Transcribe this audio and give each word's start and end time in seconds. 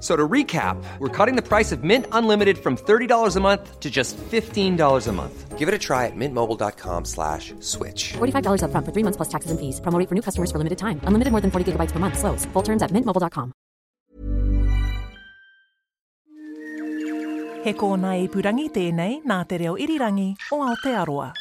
F- 0.00 0.06
So 0.06 0.16
to 0.16 0.26
recap, 0.26 0.82
we're 0.98 1.08
cutting 1.12 1.36
the 1.36 1.42
price 1.46 1.72
of 1.72 1.84
Mint 1.84 2.06
Unlimited 2.12 2.56
from 2.58 2.76
$30 2.76 3.36
a 3.36 3.40
month 3.40 3.80
to 3.80 3.90
just 3.90 4.16
$15 4.16 5.06
a 5.06 5.12
month. 5.12 5.58
Give 5.58 5.68
it 5.68 5.74
a 5.74 5.78
try 5.78 6.06
at 6.06 6.16
mintmobile.com 6.16 7.04
slash 7.04 7.52
switch. 7.60 8.14
$45 8.16 8.62
upfront 8.64 8.86
for 8.86 8.92
three 8.92 9.04
months 9.04 9.18
plus 9.18 9.28
taxes 9.28 9.50
and 9.50 9.60
fees. 9.60 9.78
Promo 9.84 9.98
rate 9.98 10.08
for 10.08 10.14
new 10.14 10.22
customers 10.22 10.50
for 10.50 10.56
limited 10.56 10.78
time. 10.78 11.00
Unlimited 11.04 11.32
more 11.32 11.42
than 11.42 11.50
40 11.50 11.72
gigabytes 11.72 11.92
per 11.92 11.98
month. 12.00 12.16
Slows. 12.16 12.46
Full 12.54 12.62
terms 12.62 12.80
at 12.82 12.90
mintmobile.com. 12.92 13.52
He 17.64 17.74
kōna 17.76 18.14
i 18.24 18.28
purangi 18.32 18.70
tēnei 18.72 19.20
nā 19.28 19.42
te 19.46 19.58
reo 19.60 19.74
irirangi 19.76 20.30
o 20.56 20.62
Aotearoa. 20.64 21.34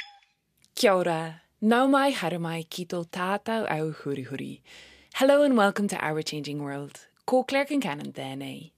Kia 0.75 0.95
ora. 0.99 1.19
Nau 1.61 1.87
mai 1.87 2.11
haere 2.11 2.39
mai 2.43 2.63
ki 2.69 2.85
tō 2.91 3.05
tātou 3.07 3.63
au 3.71 3.93
huri 4.03 4.25
huri. 4.27 4.61
Hello 5.15 5.43
and 5.43 5.55
welcome 5.55 5.87
to 5.87 5.95
Our 6.05 6.21
Changing 6.21 6.59
World. 6.61 7.07
Ko 7.29 7.43
Claire 7.43 7.65
Concannon 7.65 8.11
tēnei. 8.11 8.71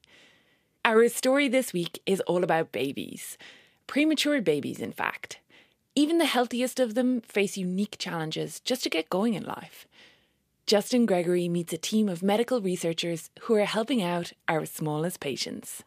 Our 0.84 1.08
story 1.08 1.48
this 1.48 1.72
week 1.72 2.02
is 2.06 2.20
all 2.28 2.44
about 2.44 2.74
babies. 2.74 3.38
Premature 3.88 4.42
babies, 4.42 4.80
in 4.82 4.92
fact. 4.92 5.40
Even 5.96 6.18
the 6.18 6.26
healthiest 6.26 6.78
of 6.78 6.94
them 6.94 7.22
face 7.22 7.56
unique 7.56 7.96
challenges 7.98 8.60
just 8.60 8.84
to 8.84 8.90
get 8.90 9.10
going 9.10 9.36
in 9.36 9.46
life. 9.46 9.88
Justin 10.68 11.06
Gregory 11.06 11.48
meets 11.48 11.72
a 11.72 11.78
team 11.78 12.10
of 12.10 12.22
medical 12.22 12.60
researchers 12.60 13.30
who 13.44 13.56
are 13.56 13.64
helping 13.64 14.04
out 14.04 14.34
our 14.50 14.66
smallest 14.66 15.22
patients. 15.22 15.82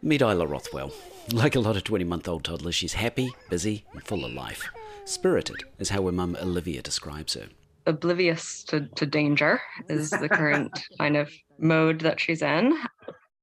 Meet 0.00 0.22
Isla 0.22 0.46
Rothwell. 0.46 0.92
Like 1.34 1.56
a 1.56 1.60
lot 1.60 1.76
of 1.76 1.84
20 1.84 2.04
month 2.04 2.26
old 2.26 2.44
toddlers, 2.44 2.74
she's 2.74 2.94
happy, 2.94 3.28
busy, 3.50 3.84
and 3.92 4.02
full 4.02 4.24
of 4.24 4.32
life. 4.32 4.66
Spirited 5.04 5.64
is 5.78 5.90
how 5.90 6.06
her 6.06 6.12
mum 6.12 6.38
Olivia 6.40 6.80
describes 6.80 7.34
her. 7.34 7.48
oblivious 7.86 8.64
to, 8.64 8.86
to 8.96 9.06
danger 9.06 9.60
is 9.88 10.10
the 10.10 10.28
current 10.28 10.72
kind 10.98 11.16
of 11.16 11.30
mode 11.58 12.00
that 12.00 12.20
she's 12.20 12.42
in. 12.42 12.76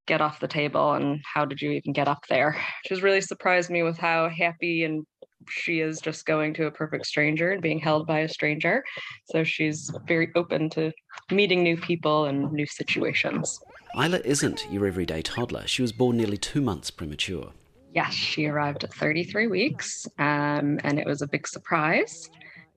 Get 0.06 0.22
off 0.22 0.40
the 0.40 0.48
table 0.48 0.94
and 0.94 1.22
how 1.24 1.46
did 1.46 1.62
you 1.62 1.72
even 1.72 1.94
get 1.94 2.08
up 2.08 2.26
there? 2.28 2.62
She's 2.88 3.02
really 3.02 3.22
surprised 3.22 3.70
me 3.70 3.84
with 3.84 3.98
how 3.98 4.30
happy 4.30 4.84
and 4.84 5.06
she 5.50 5.80
is 5.80 6.00
just 6.00 6.26
going 6.26 6.54
to 6.56 6.66
a 6.66 6.72
perfect 6.72 7.06
stranger 7.06 7.52
and 7.52 7.62
being 7.62 7.80
held 7.80 8.08
by 8.08 8.20
a 8.20 8.30
stranger. 8.30 8.84
So 9.26 9.44
she's 9.44 9.92
very 10.08 10.30
open 10.36 10.70
to 10.72 10.92
meeting 11.32 11.64
new 11.64 11.78
people 11.78 12.26
and 12.26 12.52
new 12.52 12.66
situations. 12.66 13.60
Isla 13.96 14.20
isn't 14.26 14.66
your 14.72 14.88
everyday 14.88 15.22
toddler. 15.22 15.68
She 15.68 15.82
was 15.82 15.92
born 15.92 16.18
nearly 16.18 16.38
two 16.38 16.62
months 16.62 16.92
premature. 16.92 17.52
Yes, 17.94 18.14
she 18.14 18.48
arrived 18.48 18.84
at 18.84 18.94
33 18.94 19.48
weeks 19.48 20.08
um, 20.18 20.80
and 20.84 21.00
it 21.00 21.06
was 21.06 21.22
a 21.22 21.28
big 21.28 21.48
surprise. 21.48 22.30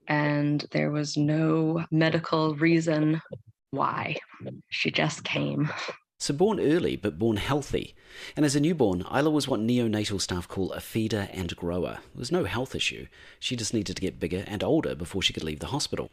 And 0.07 0.65
there 0.71 0.91
was 0.91 1.17
no 1.17 1.83
medical 1.91 2.55
reason 2.55 3.21
why. 3.71 4.17
She 4.69 4.91
just 4.91 5.23
came. 5.23 5.69
So 6.19 6.33
born 6.33 6.59
early, 6.59 6.95
but 6.95 7.19
born 7.19 7.37
healthy. 7.37 7.93
And 8.35 8.43
as 8.43 8.55
a 8.55 8.59
newborn, 8.59 9.05
Isla 9.13 9.29
was 9.29 9.47
what 9.47 9.59
neonatal 9.59 10.19
staff 10.19 10.47
call 10.47 10.71
a 10.71 10.79
feeder 10.79 11.29
and 11.31 11.55
grower. 11.55 11.99
There 12.13 12.19
was 12.19 12.31
no 12.31 12.45
health 12.45 12.73
issue. 12.73 13.05
She 13.39 13.55
just 13.55 13.73
needed 13.73 13.95
to 13.95 14.01
get 14.01 14.19
bigger 14.19 14.43
and 14.47 14.63
older 14.63 14.95
before 14.95 15.21
she 15.21 15.33
could 15.33 15.43
leave 15.43 15.59
the 15.59 15.67
hospital. 15.67 16.09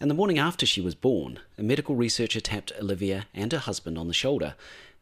And 0.00 0.08
the 0.08 0.14
morning 0.14 0.38
after 0.38 0.64
she 0.64 0.80
was 0.80 0.94
born, 0.94 1.40
a 1.58 1.64
medical 1.64 1.96
researcher 1.96 2.40
tapped 2.40 2.72
Olivia 2.80 3.26
and 3.34 3.50
her 3.50 3.58
husband 3.58 3.98
on 3.98 4.06
the 4.06 4.14
shoulder 4.14 4.54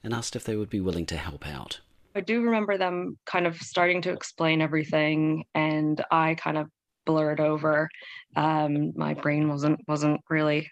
and 0.03 0.15
asked 0.15 0.35
if 0.35 0.45
they 0.45 0.57
would 0.57 0.71
be 0.71 0.81
willing 0.81 1.05
to 1.07 1.17
help 1.19 1.47
out. 1.47 1.81
I 2.15 2.23
do 2.23 2.41
remember 2.41 2.79
them 2.79 3.19
kind 3.27 3.47
of 3.47 3.59
starting 3.59 4.01
to 4.03 4.13
explain 4.13 4.63
everything, 4.63 5.45
and 5.55 6.03
I 6.11 6.35
kind 6.37 6.57
of 6.57 6.69
blurred 7.05 7.41
over. 7.41 7.91
Um, 8.37 8.93
my 8.97 9.13
brain 9.13 9.51
wasn't 9.51 9.81
wasn't 9.87 10.23
really 10.31 10.71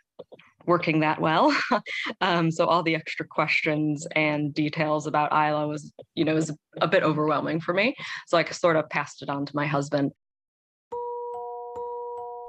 working 0.66 1.00
that 1.00 1.20
well, 1.20 1.56
um, 2.20 2.50
so 2.50 2.66
all 2.66 2.82
the 2.82 2.94
extra 2.94 3.26
questions 3.26 4.06
and 4.12 4.54
details 4.54 5.06
about 5.06 5.32
Isla 5.32 5.68
was, 5.68 5.92
you 6.14 6.24
know, 6.24 6.34
was 6.34 6.50
a 6.80 6.88
bit 6.88 7.02
overwhelming 7.02 7.60
for 7.60 7.74
me. 7.74 7.94
So 8.26 8.38
I 8.38 8.44
sort 8.44 8.76
of 8.76 8.88
passed 8.88 9.22
it 9.22 9.28
on 9.28 9.46
to 9.46 9.56
my 9.56 9.66
husband. 9.66 10.12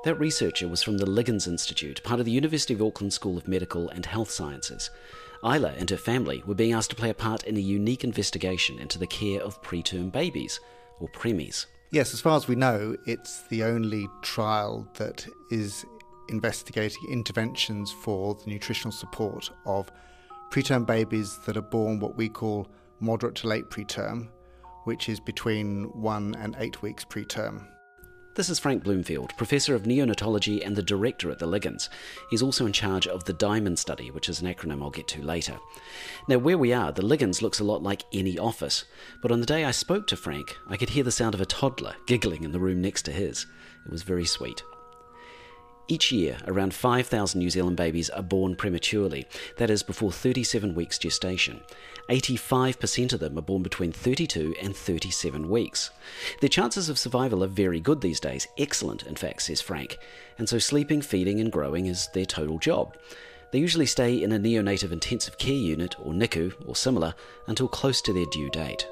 That 0.05 0.19
researcher 0.19 0.67
was 0.67 0.83
from 0.83 0.99
the 0.99 1.09
Liggins 1.09 1.47
Institute, 1.47 2.03
part 2.03 2.19
of 2.19 2.27
the 2.27 2.31
University 2.31 2.75
of 2.75 2.81
Auckland 2.81 3.11
School 3.11 3.37
of 3.37 3.47
Medical 3.47 3.89
and 3.89 4.05
Health 4.05 4.29
Sciences. 4.29 4.91
Isla 5.43 5.73
and 5.77 5.89
her 5.89 5.97
family 5.97 6.43
were 6.45 6.53
being 6.53 6.73
asked 6.73 6.91
to 6.91 6.95
play 6.95 7.09
a 7.09 7.15
part 7.15 7.43
in 7.45 7.57
a 7.57 7.59
unique 7.59 8.03
investigation 8.03 8.77
into 8.77 8.99
the 8.99 9.07
care 9.07 9.41
of 9.41 9.61
preterm 9.63 10.11
babies, 10.11 10.59
or 10.99 11.07
preemies. 11.09 11.65
Yes, 11.91 12.13
as 12.13 12.21
far 12.21 12.37
as 12.37 12.47
we 12.47 12.55
know, 12.55 12.95
it's 13.05 13.43
the 13.47 13.63
only 13.63 14.07
trial 14.21 14.87
that 14.95 15.25
is 15.49 15.85
investigating 16.29 17.09
interventions 17.09 17.91
for 17.91 18.35
the 18.35 18.49
nutritional 18.49 18.91
support 18.91 19.49
of 19.65 19.91
preterm 20.51 20.85
babies 20.85 21.37
that 21.45 21.57
are 21.57 21.61
born 21.61 21.99
what 21.99 22.15
we 22.15 22.29
call 22.29 22.67
moderate 22.99 23.35
to 23.35 23.47
late 23.47 23.69
preterm, 23.69 24.29
which 24.85 25.09
is 25.09 25.19
between 25.19 25.85
one 25.99 26.35
and 26.35 26.55
eight 26.59 26.81
weeks 26.81 27.03
preterm. 27.03 27.67
This 28.35 28.49
is 28.49 28.59
Frank 28.59 28.83
Bloomfield, 28.83 29.31
Professor 29.37 29.75
of 29.75 29.83
Neonatology 29.83 30.65
and 30.65 30.75
the 30.75 30.83
Director 30.83 31.31
at 31.31 31.39
the 31.39 31.47
Liggins. 31.47 31.89
He's 32.29 32.41
also 32.41 32.65
in 32.65 32.73
charge 32.73 33.07
of 33.07 33.23
the 33.23 33.31
Diamond 33.31 33.79
Study, 33.79 34.11
which 34.11 34.27
is 34.27 34.41
an 34.41 34.53
acronym 34.53 34.81
I'll 34.81 34.89
get 34.89 35.07
to 35.09 35.21
later. 35.21 35.57
Now, 36.27 36.39
where 36.39 36.57
we 36.57 36.73
are, 36.73 36.91
the 36.91 37.05
Liggins 37.05 37.41
looks 37.41 37.61
a 37.61 37.63
lot 37.63 37.81
like 37.81 38.03
any 38.11 38.37
office, 38.37 38.83
but 39.21 39.31
on 39.31 39.39
the 39.39 39.45
day 39.45 39.63
I 39.63 39.71
spoke 39.71 40.05
to 40.07 40.17
Frank, 40.17 40.57
I 40.67 40.75
could 40.75 40.89
hear 40.89 41.05
the 41.05 41.11
sound 41.11 41.33
of 41.33 41.39
a 41.39 41.45
toddler 41.45 41.95
giggling 42.07 42.43
in 42.43 42.51
the 42.51 42.59
room 42.59 42.81
next 42.81 43.03
to 43.03 43.13
his. 43.13 43.45
It 43.85 43.91
was 43.91 44.03
very 44.03 44.25
sweet. 44.25 44.61
Each 45.87 46.11
year, 46.11 46.37
around 46.47 46.73
5,000 46.73 47.37
New 47.37 47.49
Zealand 47.51 47.77
babies 47.77 48.09
are 48.09 48.23
born 48.23 48.55
prematurely, 48.55 49.27
that 49.57 49.69
is, 49.69 49.83
before 49.83 50.11
37 50.11 50.73
weeks 50.73 50.97
gestation. 50.97 51.61
85% 52.09 53.13
of 53.13 53.19
them 53.19 53.37
are 53.37 53.43
born 53.43 53.61
between 53.61 53.91
32 53.91 54.55
and 54.61 54.75
37 54.75 55.47
weeks. 55.47 55.91
Their 56.41 56.49
chances 56.49 56.89
of 56.89 56.97
survival 56.97 57.43
are 57.43 57.47
very 57.47 57.79
good 57.79 58.01
these 58.01 58.19
days, 58.19 58.47
excellent, 58.57 59.03
in 59.03 59.15
fact, 59.15 59.43
says 59.43 59.61
Frank, 59.61 59.99
and 60.39 60.49
so 60.49 60.57
sleeping, 60.57 61.01
feeding, 61.01 61.39
and 61.39 61.51
growing 61.51 61.85
is 61.85 62.07
their 62.13 62.25
total 62.25 62.57
job. 62.57 62.95
They 63.51 63.59
usually 63.59 63.85
stay 63.85 64.21
in 64.21 64.31
a 64.31 64.39
neonatal 64.39 64.91
intensive 64.91 65.37
care 65.37 65.53
unit, 65.53 65.95
or 65.99 66.13
NICU, 66.13 66.53
or 66.65 66.75
similar, 66.75 67.13
until 67.45 67.67
close 67.67 68.01
to 68.01 68.13
their 68.13 68.25
due 68.31 68.49
date. 68.49 68.87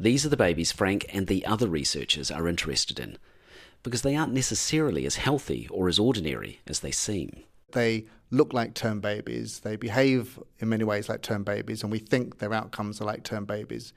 These 0.00 0.24
are 0.24 0.30
the 0.30 0.36
babies 0.38 0.72
Frank 0.72 1.04
and 1.12 1.26
the 1.26 1.44
other 1.44 1.68
researchers 1.68 2.30
are 2.30 2.48
interested 2.48 2.98
in, 2.98 3.18
because 3.82 4.00
they 4.00 4.16
aren't 4.16 4.32
necessarily 4.32 5.04
as 5.04 5.16
healthy 5.16 5.68
or 5.70 5.90
as 5.90 5.98
ordinary 5.98 6.60
as 6.66 6.80
they 6.80 6.90
seem. 6.90 7.42
They 7.72 8.06
look 8.30 8.54
like 8.54 8.72
term 8.72 9.00
babies, 9.00 9.60
they 9.60 9.76
behave 9.76 10.38
in 10.58 10.70
many 10.70 10.84
ways 10.84 11.10
like 11.10 11.20
term 11.20 11.44
babies, 11.44 11.82
and 11.82 11.92
we 11.92 11.98
think 11.98 12.38
their 12.38 12.54
outcomes 12.54 13.02
are 13.02 13.04
like 13.04 13.24
term 13.24 13.44
babies. 13.44 13.92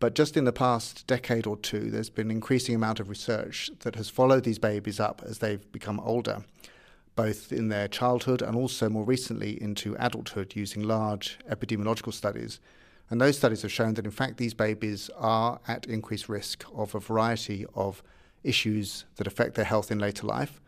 But 0.00 0.14
just 0.14 0.36
in 0.36 0.44
the 0.44 0.52
past 0.52 1.06
decade 1.06 1.46
or 1.46 1.56
two, 1.56 1.90
there's 1.90 2.10
been 2.10 2.26
an 2.26 2.36
increasing 2.36 2.74
amount 2.74 3.00
of 3.00 3.08
research 3.08 3.70
that 3.84 3.94
has 3.94 4.10
followed 4.10 4.44
these 4.44 4.58
babies 4.58 5.00
up 5.00 5.22
as 5.24 5.38
they've 5.38 5.72
become 5.72 5.98
older, 6.00 6.44
both 7.16 7.52
in 7.52 7.70
their 7.70 7.88
childhood 7.88 8.42
and 8.42 8.54
also 8.54 8.90
more 8.90 9.04
recently 9.04 9.62
into 9.62 9.96
adulthood 9.98 10.54
using 10.54 10.82
large 10.82 11.38
epidemiological 11.48 12.12
studies. 12.12 12.60
And 13.12 13.20
those 13.20 13.36
studies 13.36 13.60
have 13.60 13.70
shown 13.70 13.92
that, 13.94 14.06
in 14.06 14.10
fact, 14.10 14.38
these 14.38 14.54
babies 14.54 15.10
are 15.18 15.60
at 15.68 15.84
increased 15.84 16.30
risk 16.30 16.64
of 16.74 16.94
a 16.94 16.98
variety 16.98 17.66
of 17.74 18.02
issues 18.42 19.04
that 19.16 19.26
affect 19.26 19.54
their 19.54 19.66
health 19.66 19.90
in 19.90 19.98
later 19.98 20.26
life, 20.26 20.62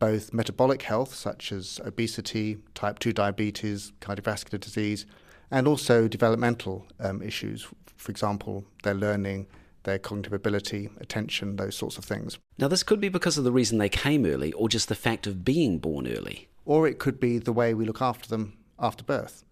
both 0.00 0.34
metabolic 0.34 0.82
health, 0.82 1.14
such 1.14 1.52
as 1.52 1.80
obesity, 1.84 2.58
type 2.74 2.98
2 2.98 3.12
diabetes, 3.12 3.92
cardiovascular 4.00 4.58
disease, 4.58 5.06
and 5.52 5.68
also 5.68 6.08
developmental 6.08 6.84
um, 6.98 7.22
issues, 7.22 7.68
for 7.96 8.10
example, 8.10 8.64
their 8.82 8.94
learning, 8.94 9.46
their 9.84 10.00
cognitive 10.00 10.32
ability, 10.32 10.90
attention, 10.98 11.54
those 11.54 11.76
sorts 11.76 11.96
of 11.96 12.04
things. 12.04 12.40
Now, 12.58 12.66
this 12.66 12.82
could 12.82 12.98
be 12.98 13.08
because 13.08 13.38
of 13.38 13.44
the 13.44 13.52
reason 13.52 13.78
they 13.78 13.88
came 13.88 14.26
early 14.26 14.52
or 14.54 14.68
just 14.68 14.88
the 14.88 14.96
fact 14.96 15.28
of 15.28 15.44
being 15.44 15.78
born 15.78 16.08
early. 16.08 16.48
Or 16.64 16.88
it 16.88 16.98
could 16.98 17.20
be 17.20 17.38
the 17.38 17.52
way 17.52 17.72
we 17.72 17.84
look 17.84 18.02
after 18.02 18.28
them 18.28 18.54
after 18.80 19.04
birth, 19.04 19.44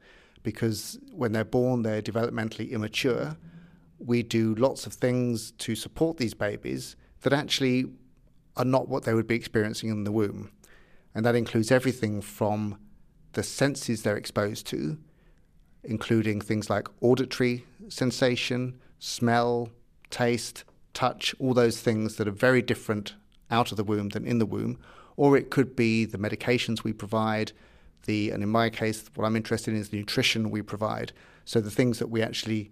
because 0.43 0.99
when 1.13 1.33
they're 1.33 1.45
born, 1.45 1.83
they're 1.83 2.03
developmentally 2.03 2.71
immature. 2.71 3.37
We 3.99 4.23
do 4.23 4.55
lots 4.55 4.87
of 4.87 4.93
things 4.93 5.53
to 5.59 5.75
support 5.75 6.17
these 6.17 6.35
babies 6.35 6.97
that 7.23 7.33
actually 7.33 7.87
are 8.57 8.65
not 8.65 8.89
what 8.89 9.05
they 9.05 9.15
would 9.15 9.27
be 9.27 9.35
experiencing 9.35 9.89
in 9.91 10.05
the 10.05 10.13
womb. 10.13 10.51
And 11.15 11.25
that 11.25 11.35
includes 11.35 11.71
everything 11.71 12.21
from 12.21 12.79
the 13.33 13.43
senses 13.43 14.03
they're 14.03 14.17
exposed 14.17 14.67
to, 14.69 14.99
including 15.85 16.41
things 16.41 16.69
like 16.69 16.89
auditory 17.01 17.65
sensation, 17.89 18.79
smell, 18.99 19.71
taste, 20.11 20.65
touch, 20.95 21.35
all 21.39 21.55
those 21.55 21.81
things 21.81 22.17
that 22.17 22.29
are 22.29 22.33
very 22.33 22.63
different 22.63 23.15
out 23.51 23.71
of 23.71 23.77
the 23.77 23.85
womb 23.85 24.11
than 24.11 24.25
in 24.25 24.39
the 24.39 24.47
womb, 24.47 24.79
or 25.17 25.37
it 25.37 25.51
could 25.51 25.75
be 25.77 26.05
the 26.05 26.19
medications 26.19 26.85
we 26.85 26.93
provide, 26.93 27.53
the 28.05 28.31
and 28.31 28.43
in 28.43 28.49
my 28.49 28.71
case, 28.71 29.05
what 29.15 29.25
I'm 29.25 29.37
interested 29.37 29.75
in 29.75 29.81
is 29.81 29.91
the 29.91 29.99
nutrition 29.99 30.51
we 30.51 30.63
provide. 30.63 31.13
So 31.45 31.61
the 31.61 31.71
things 31.71 31.99
that 31.99 32.09
we 32.09 32.23
actually 32.23 32.71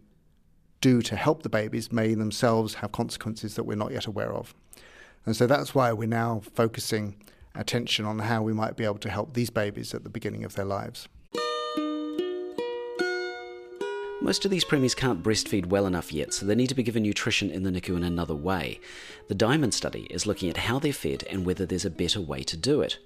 do 0.80 1.02
to 1.02 1.16
help 1.16 1.42
the 1.42 1.48
babies 1.48 1.92
may 1.92 2.14
themselves 2.14 2.74
have 2.74 2.92
consequences 2.92 3.54
that 3.54 3.64
we're 3.64 3.76
not 3.76 3.92
yet 3.92 4.06
aware 4.06 4.32
of. 4.32 4.54
And 5.26 5.36
so 5.36 5.46
that's 5.46 5.74
why 5.74 5.92
we're 5.92 6.08
now 6.08 6.40
focusing 6.54 7.16
attention 7.54 8.04
on 8.04 8.20
how 8.20 8.42
we 8.42 8.52
might 8.52 8.76
be 8.76 8.84
able 8.84 8.98
to 8.98 9.10
help 9.10 9.34
these 9.34 9.50
babies 9.50 9.92
at 9.92 10.04
the 10.04 10.10
beginning 10.10 10.44
of 10.44 10.54
their 10.54 10.64
lives. 10.64 11.08
Most 14.22 14.44
of 14.44 14.50
these 14.50 14.66
preemies 14.66 14.94
can't 14.94 15.22
breastfeed 15.22 15.66
well 15.66 15.86
enough 15.86 16.12
yet, 16.12 16.34
so 16.34 16.44
they 16.44 16.54
need 16.54 16.68
to 16.68 16.74
be 16.74 16.82
given 16.82 17.02
nutrition 17.02 17.50
in 17.50 17.62
the 17.62 17.70
NICU 17.70 17.96
in 17.96 18.04
another 18.04 18.34
way. 18.34 18.78
The 19.28 19.34
Diamond 19.34 19.72
study 19.72 20.02
is 20.10 20.26
looking 20.26 20.50
at 20.50 20.58
how 20.58 20.78
they're 20.78 20.92
fed 20.92 21.24
and 21.30 21.46
whether 21.46 21.64
there's 21.64 21.86
a 21.86 21.90
better 21.90 22.20
way 22.20 22.42
to 22.42 22.56
do 22.56 22.82
it. 22.82 22.98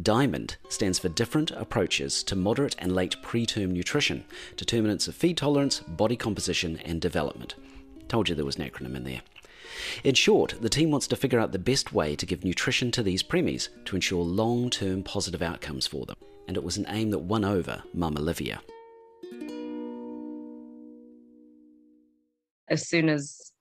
DIAMOND 0.00 0.56
stands 0.70 0.98
for 0.98 1.10
Different 1.10 1.50
Approaches 1.50 2.22
to 2.24 2.34
Moderate 2.34 2.74
and 2.78 2.94
Late 2.94 3.16
Preterm 3.22 3.72
Nutrition, 3.72 4.24
Determinants 4.56 5.06
of 5.06 5.14
Feed 5.14 5.36
Tolerance, 5.36 5.80
Body 5.80 6.16
Composition, 6.16 6.78
and 6.86 6.98
Development. 6.98 7.54
Told 8.08 8.28
you 8.28 8.34
there 8.34 8.46
was 8.46 8.56
an 8.56 8.68
acronym 8.68 8.96
in 8.96 9.04
there. 9.04 9.20
In 10.02 10.14
short, 10.14 10.54
the 10.62 10.70
team 10.70 10.90
wants 10.90 11.06
to 11.08 11.16
figure 11.16 11.38
out 11.38 11.52
the 11.52 11.58
best 11.58 11.92
way 11.92 12.16
to 12.16 12.24
give 12.24 12.42
nutrition 12.42 12.90
to 12.92 13.02
these 13.02 13.22
preemies 13.22 13.68
to 13.84 13.94
ensure 13.94 14.24
long 14.24 14.70
term 14.70 15.02
positive 15.02 15.42
outcomes 15.42 15.86
for 15.86 16.06
them, 16.06 16.16
and 16.48 16.56
it 16.56 16.64
was 16.64 16.78
an 16.78 16.86
aim 16.88 17.10
that 17.10 17.18
won 17.18 17.44
over 17.44 17.82
Mum 17.92 18.16
Olivia. 18.16 18.62
As 22.68 22.88
soon 22.88 23.10
as 23.10 23.52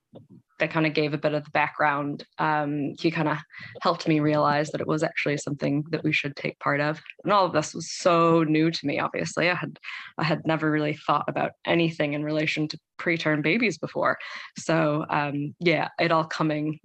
they 0.61 0.67
kind 0.67 0.85
of 0.85 0.93
gave 0.93 1.13
a 1.13 1.17
bit 1.17 1.33
of 1.33 1.43
the 1.43 1.49
background, 1.49 2.23
um, 2.37 2.93
he 2.99 3.09
kind 3.09 3.27
of 3.27 3.37
helped 3.81 4.07
me 4.07 4.19
realize 4.19 4.69
that 4.69 4.79
it 4.79 4.87
was 4.87 5.01
actually 5.01 5.37
something 5.37 5.83
that 5.89 6.03
we 6.03 6.13
should 6.13 6.35
take 6.35 6.57
part 6.59 6.79
of. 6.79 7.01
And 7.23 7.33
all 7.33 7.45
of 7.45 7.51
this 7.51 7.73
was 7.73 7.91
so 7.91 8.43
new 8.43 8.69
to 8.69 8.85
me. 8.85 8.99
Obviously, 8.99 9.49
I 9.49 9.55
had 9.55 9.79
I 10.19 10.23
had 10.23 10.45
never 10.45 10.69
really 10.69 10.93
thought 10.93 11.25
about 11.27 11.53
anything 11.65 12.13
in 12.13 12.23
relation 12.23 12.67
to 12.69 12.79
preterm 12.99 13.41
babies 13.41 13.79
before. 13.79 14.19
So 14.57 15.03
um, 15.09 15.55
yeah, 15.59 15.89
it 15.99 16.11
all 16.11 16.25
coming 16.25 16.79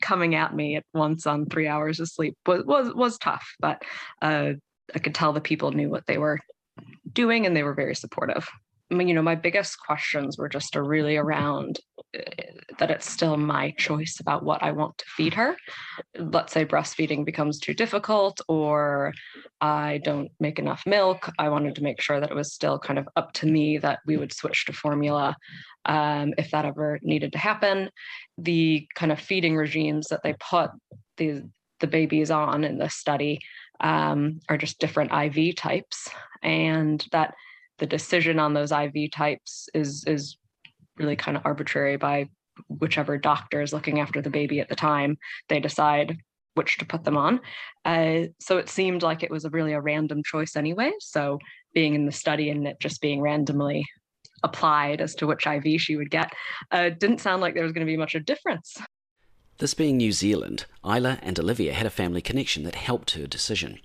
coming 0.00 0.34
at 0.34 0.56
me 0.56 0.76
at 0.76 0.84
once 0.94 1.26
on 1.26 1.44
three 1.44 1.68
hours 1.68 2.00
of 2.00 2.08
sleep 2.08 2.34
was 2.46 2.64
was 2.64 2.94
was 2.94 3.18
tough, 3.18 3.46
but 3.60 3.82
uh, 4.22 4.54
I 4.94 4.98
could 4.98 5.14
tell 5.14 5.34
the 5.34 5.40
people 5.42 5.70
knew 5.70 5.90
what 5.90 6.06
they 6.06 6.16
were 6.16 6.40
doing 7.12 7.44
and 7.44 7.54
they 7.54 7.62
were 7.62 7.74
very 7.74 7.94
supportive 7.94 8.48
I 8.90 8.94
mean, 8.96 9.08
you 9.08 9.14
know 9.14 9.22
my 9.22 9.36
biggest 9.36 9.78
questions 9.78 10.36
were 10.36 10.48
just 10.48 10.74
really 10.74 11.16
around 11.16 11.78
uh, 12.16 12.22
that 12.80 12.90
it's 12.90 13.08
still 13.08 13.36
my 13.36 13.70
choice 13.78 14.18
about 14.20 14.42
what 14.42 14.62
i 14.62 14.72
want 14.72 14.98
to 14.98 15.04
feed 15.16 15.34
her. 15.34 15.56
Let's 16.18 16.52
say 16.52 16.64
breastfeeding 16.64 17.24
becomes 17.24 17.58
too 17.60 17.74
difficult 17.74 18.40
or 18.48 19.12
i 19.60 20.00
don't 20.02 20.30
make 20.40 20.58
enough 20.58 20.82
milk. 20.86 21.30
I 21.38 21.48
wanted 21.50 21.76
to 21.76 21.82
make 21.82 22.00
sure 22.00 22.18
that 22.18 22.30
it 22.30 22.34
was 22.34 22.52
still 22.52 22.78
kind 22.78 22.98
of 22.98 23.08
up 23.16 23.32
to 23.34 23.46
me 23.46 23.78
that 23.78 24.00
we 24.06 24.16
would 24.16 24.32
switch 24.32 24.66
to 24.66 24.72
formula 24.72 25.36
um, 25.84 26.34
if 26.36 26.50
that 26.50 26.64
ever 26.64 26.98
needed 27.02 27.32
to 27.32 27.38
happen. 27.38 27.90
The 28.38 28.86
kind 28.94 29.12
of 29.12 29.20
feeding 29.20 29.56
regimes 29.56 30.08
that 30.08 30.22
they 30.24 30.34
put 30.34 30.70
the 31.16 31.48
the 31.80 31.86
babies 31.86 32.30
on 32.30 32.64
in 32.64 32.78
this 32.78 32.94
study 32.94 33.40
um, 33.80 34.40
are 34.48 34.58
just 34.58 34.78
different 34.78 35.12
iv 35.12 35.56
types 35.56 36.08
and 36.42 37.06
that 37.12 37.34
the 37.78 37.86
decision 37.86 38.38
on 38.38 38.54
those 38.54 38.72
IV 38.72 39.10
types 39.10 39.68
is 39.74 40.04
is 40.06 40.36
really 40.98 41.16
kind 41.16 41.36
of 41.36 41.42
arbitrary 41.46 41.96
by 41.96 42.28
whichever 42.68 43.18
doctor 43.18 43.62
is 43.62 43.72
looking 43.72 44.00
after 44.00 44.20
the 44.20 44.30
baby 44.30 44.60
at 44.60 44.68
the 44.68 44.76
time. 44.76 45.18
They 45.48 45.60
decide 45.60 46.18
which 46.54 46.78
to 46.78 46.84
put 46.84 47.04
them 47.04 47.16
on. 47.16 47.40
Uh, 47.84 48.24
so 48.40 48.58
it 48.58 48.68
seemed 48.68 49.02
like 49.02 49.22
it 49.22 49.30
was 49.30 49.44
a 49.44 49.50
really 49.50 49.72
a 49.72 49.80
random 49.80 50.22
choice 50.24 50.56
anyway. 50.56 50.92
So 51.00 51.38
being 51.74 51.94
in 51.94 52.06
the 52.06 52.12
study 52.12 52.50
and 52.50 52.66
it 52.66 52.80
just 52.80 53.00
being 53.00 53.20
randomly 53.20 53.86
applied 54.42 55.00
as 55.00 55.14
to 55.16 55.26
which 55.26 55.46
IV 55.46 55.80
she 55.80 55.96
would 55.96 56.10
get 56.10 56.32
uh, 56.70 56.90
didn't 56.90 57.20
sound 57.20 57.42
like 57.42 57.54
there 57.54 57.62
was 57.62 57.72
going 57.72 57.86
to 57.86 57.90
be 57.90 57.96
much 57.96 58.14
of 58.14 58.22
a 58.22 58.24
difference. 58.24 58.76
This 59.60 59.74
being 59.74 59.98
New 59.98 60.12
Zealand, 60.12 60.64
Isla 60.82 61.18
and 61.20 61.38
Olivia 61.38 61.74
had 61.74 61.84
a 61.84 61.90
family 61.90 62.22
connection 62.22 62.62
that 62.62 62.76
helped 62.76 63.10
her 63.10 63.26
decision. 63.26 63.78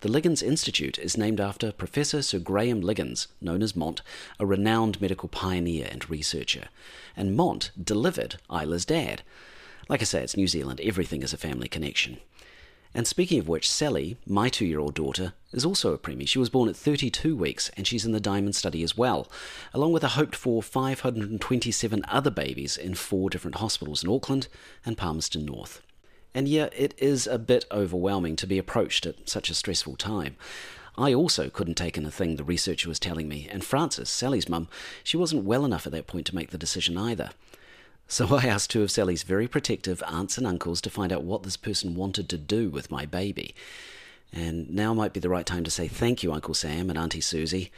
The 0.00 0.10
Liggins 0.10 0.42
Institute 0.42 0.98
is 0.98 1.16
named 1.16 1.40
after 1.40 1.70
Professor 1.70 2.22
Sir 2.22 2.40
Graham 2.40 2.80
Liggins, 2.80 3.28
known 3.40 3.62
as 3.62 3.76
Mont, 3.76 4.02
a 4.40 4.46
renowned 4.46 5.00
medical 5.00 5.28
pioneer 5.28 5.86
and 5.88 6.10
researcher. 6.10 6.70
And 7.16 7.36
Mont 7.36 7.70
delivered 7.80 8.40
Isla's 8.50 8.84
dad. 8.84 9.22
Like 9.88 10.00
I 10.00 10.06
say, 10.06 10.24
it's 10.24 10.36
New 10.36 10.48
Zealand, 10.48 10.80
everything 10.82 11.22
is 11.22 11.32
a 11.32 11.38
family 11.38 11.68
connection. 11.68 12.16
And 12.94 13.06
speaking 13.06 13.38
of 13.38 13.48
which, 13.48 13.70
Sally, 13.70 14.16
my 14.26 14.48
two 14.48 14.66
year 14.66 14.78
old 14.78 14.94
daughter, 14.94 15.32
is 15.52 15.64
also 15.64 15.92
a 15.92 15.98
preemie. 15.98 16.28
She 16.28 16.38
was 16.38 16.50
born 16.50 16.68
at 16.68 16.76
32 16.76 17.34
weeks 17.34 17.70
and 17.76 17.86
she's 17.86 18.04
in 18.04 18.12
the 18.12 18.20
Diamond 18.20 18.54
study 18.54 18.82
as 18.82 18.96
well, 18.96 19.28
along 19.72 19.92
with 19.92 20.04
a 20.04 20.08
hoped 20.08 20.36
for 20.36 20.62
527 20.62 22.04
other 22.08 22.30
babies 22.30 22.76
in 22.76 22.94
four 22.94 23.30
different 23.30 23.56
hospitals 23.56 24.04
in 24.04 24.10
Auckland 24.10 24.48
and 24.84 24.98
Palmerston 24.98 25.46
North. 25.46 25.82
And 26.34 26.48
yeah, 26.48 26.68
it 26.76 26.94
is 26.98 27.26
a 27.26 27.38
bit 27.38 27.64
overwhelming 27.70 28.36
to 28.36 28.46
be 28.46 28.58
approached 28.58 29.06
at 29.06 29.28
such 29.28 29.50
a 29.50 29.54
stressful 29.54 29.96
time. 29.96 30.36
I 30.96 31.14
also 31.14 31.48
couldn't 31.48 31.76
take 31.76 31.96
in 31.96 32.04
a 32.04 32.10
thing 32.10 32.36
the 32.36 32.44
researcher 32.44 32.88
was 32.88 32.98
telling 32.98 33.28
me, 33.28 33.48
and 33.50 33.64
Frances, 33.64 34.10
Sally's 34.10 34.48
mum, 34.48 34.68
she 35.02 35.16
wasn't 35.16 35.44
well 35.44 35.64
enough 35.64 35.86
at 35.86 35.92
that 35.92 36.06
point 36.06 36.26
to 36.26 36.34
make 36.34 36.50
the 36.50 36.58
decision 36.58 36.98
either. 36.98 37.30
So 38.06 38.36
I 38.36 38.46
asked 38.46 38.70
two 38.70 38.82
of 38.82 38.90
Sally's 38.90 39.22
very 39.22 39.48
protective 39.48 40.02
aunts 40.06 40.36
and 40.36 40.46
uncles 40.46 40.80
to 40.82 40.90
find 40.90 41.12
out 41.12 41.24
what 41.24 41.42
this 41.42 41.56
person 41.56 41.94
wanted 41.94 42.28
to 42.28 42.38
do 42.38 42.68
with 42.68 42.90
my 42.90 43.06
baby. 43.06 43.54
And 44.32 44.70
now 44.70 44.94
might 44.94 45.12
be 45.12 45.20
the 45.20 45.28
right 45.28 45.46
time 45.46 45.64
to 45.64 45.70
say 45.70 45.88
thank 45.88 46.22
you, 46.22 46.32
Uncle 46.32 46.54
Sam 46.54 46.88
and 46.88 46.98
Auntie 46.98 47.20
Susie, 47.20 47.70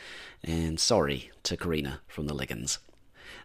and 0.43 0.79
sorry 0.79 1.31
to 1.45 1.57
Karina 1.57 2.01
from 2.07 2.27
the 2.27 2.35
Liggins. 2.35 2.79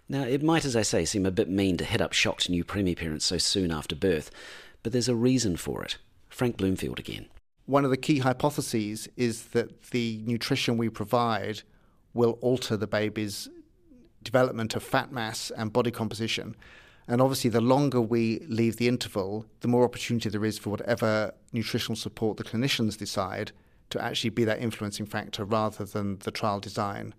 Now, 0.08 0.24
it 0.24 0.42
might, 0.42 0.66
as 0.66 0.76
I 0.76 0.82
say, 0.82 1.06
seem 1.06 1.26
a 1.26 1.32
bit 1.32 1.50
mean 1.50 1.78
to 1.78 1.86
hit 1.86 2.02
up 2.02 2.14
shocked 2.14 2.50
new 2.50 2.64
preemie 2.64 2.98
parents 2.98 3.26
so 3.26 3.38
soon 3.38 3.72
after 3.72 3.96
birth, 3.96 4.32
but 4.82 4.92
there's 4.92 5.10
a 5.10 5.16
reason 5.16 5.58
for 5.58 5.84
it. 5.84 5.98
Frank 6.30 6.58
Bloomfield 6.58 7.00
again. 7.00 7.28
One 7.66 7.86
of 7.86 7.92
the 7.92 7.98
key 7.98 8.20
hypotheses 8.20 9.08
is 9.16 9.48
that 9.48 9.92
the 9.92 10.22
nutrition 10.26 10.78
we 10.78 10.90
provide 10.90 11.62
will 12.16 12.40
alter 12.42 12.76
the 12.76 12.88
baby's 12.88 13.48
development 14.24 14.76
of 14.76 14.84
fat 14.84 15.12
mass 15.12 15.52
and 15.56 15.74
body 15.74 15.92
composition. 15.92 16.56
And 17.08 17.22
obviously, 17.22 17.50
the 17.50 17.62
longer 17.62 18.00
we 18.00 18.40
leave 18.48 18.78
the 18.78 18.88
interval, 18.88 19.46
the 19.62 19.68
more 19.68 19.84
opportunity 19.84 20.30
there 20.30 20.46
is 20.46 20.60
for 20.60 20.70
whatever 20.70 21.34
nutritional 21.52 21.96
support 21.96 22.38
the 22.38 22.44
clinicians 22.44 22.98
decide 22.98 23.52
to 23.90 24.04
actually 24.04 24.30
be 24.30 24.44
that 24.44 24.62
influencing 24.62 25.08
factor 25.08 25.44
rather 25.44 25.84
than 25.84 26.20
the 26.20 26.32
trial 26.32 26.60
design. 26.60 27.16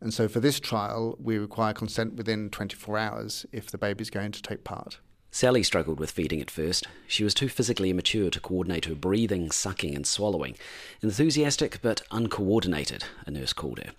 And 0.00 0.14
so, 0.14 0.28
for 0.28 0.40
this 0.40 0.60
trial, 0.60 1.16
we 1.20 1.38
require 1.38 1.72
consent 1.72 2.14
within 2.14 2.50
24 2.50 2.98
hours 2.98 3.46
if 3.52 3.70
the 3.70 3.78
baby 3.78 4.02
is 4.02 4.10
going 4.10 4.32
to 4.32 4.42
take 4.42 4.64
part. 4.64 4.98
Sally 5.34 5.62
struggled 5.62 5.98
with 5.98 6.10
feeding 6.10 6.42
at 6.42 6.50
first. 6.50 6.86
She 7.08 7.24
was 7.24 7.32
too 7.32 7.48
physically 7.48 7.88
immature 7.88 8.28
to 8.28 8.38
coordinate 8.40 8.84
her 8.84 8.94
breathing, 8.94 9.50
sucking, 9.50 9.94
and 9.94 10.06
swallowing. 10.06 10.56
Enthusiastic 11.00 11.80
but 11.80 12.02
uncoordinated, 12.10 13.04
a 13.26 13.30
nurse 13.30 13.54
called 13.54 13.78
her. 13.78 13.92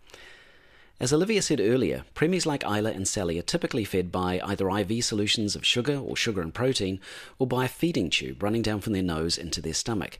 As 1.03 1.11
Olivia 1.11 1.41
said 1.41 1.59
earlier, 1.59 2.05
preemies 2.15 2.45
like 2.45 2.63
Isla 2.63 2.91
and 2.91 3.05
Sally 3.05 3.37
are 3.37 3.41
typically 3.41 3.83
fed 3.83 4.09
by 4.09 4.39
either 4.41 4.69
IV 4.69 5.03
solutions 5.03 5.53
of 5.53 5.65
sugar 5.65 5.97
or 5.97 6.15
sugar 6.15 6.39
and 6.39 6.53
protein, 6.53 7.01
or 7.37 7.45
by 7.45 7.65
a 7.65 7.67
feeding 7.67 8.09
tube 8.09 8.41
running 8.41 8.61
down 8.61 8.79
from 8.79 8.93
their 8.93 9.03
nose 9.03 9.37
into 9.37 9.59
their 9.59 9.73
stomach. 9.73 10.17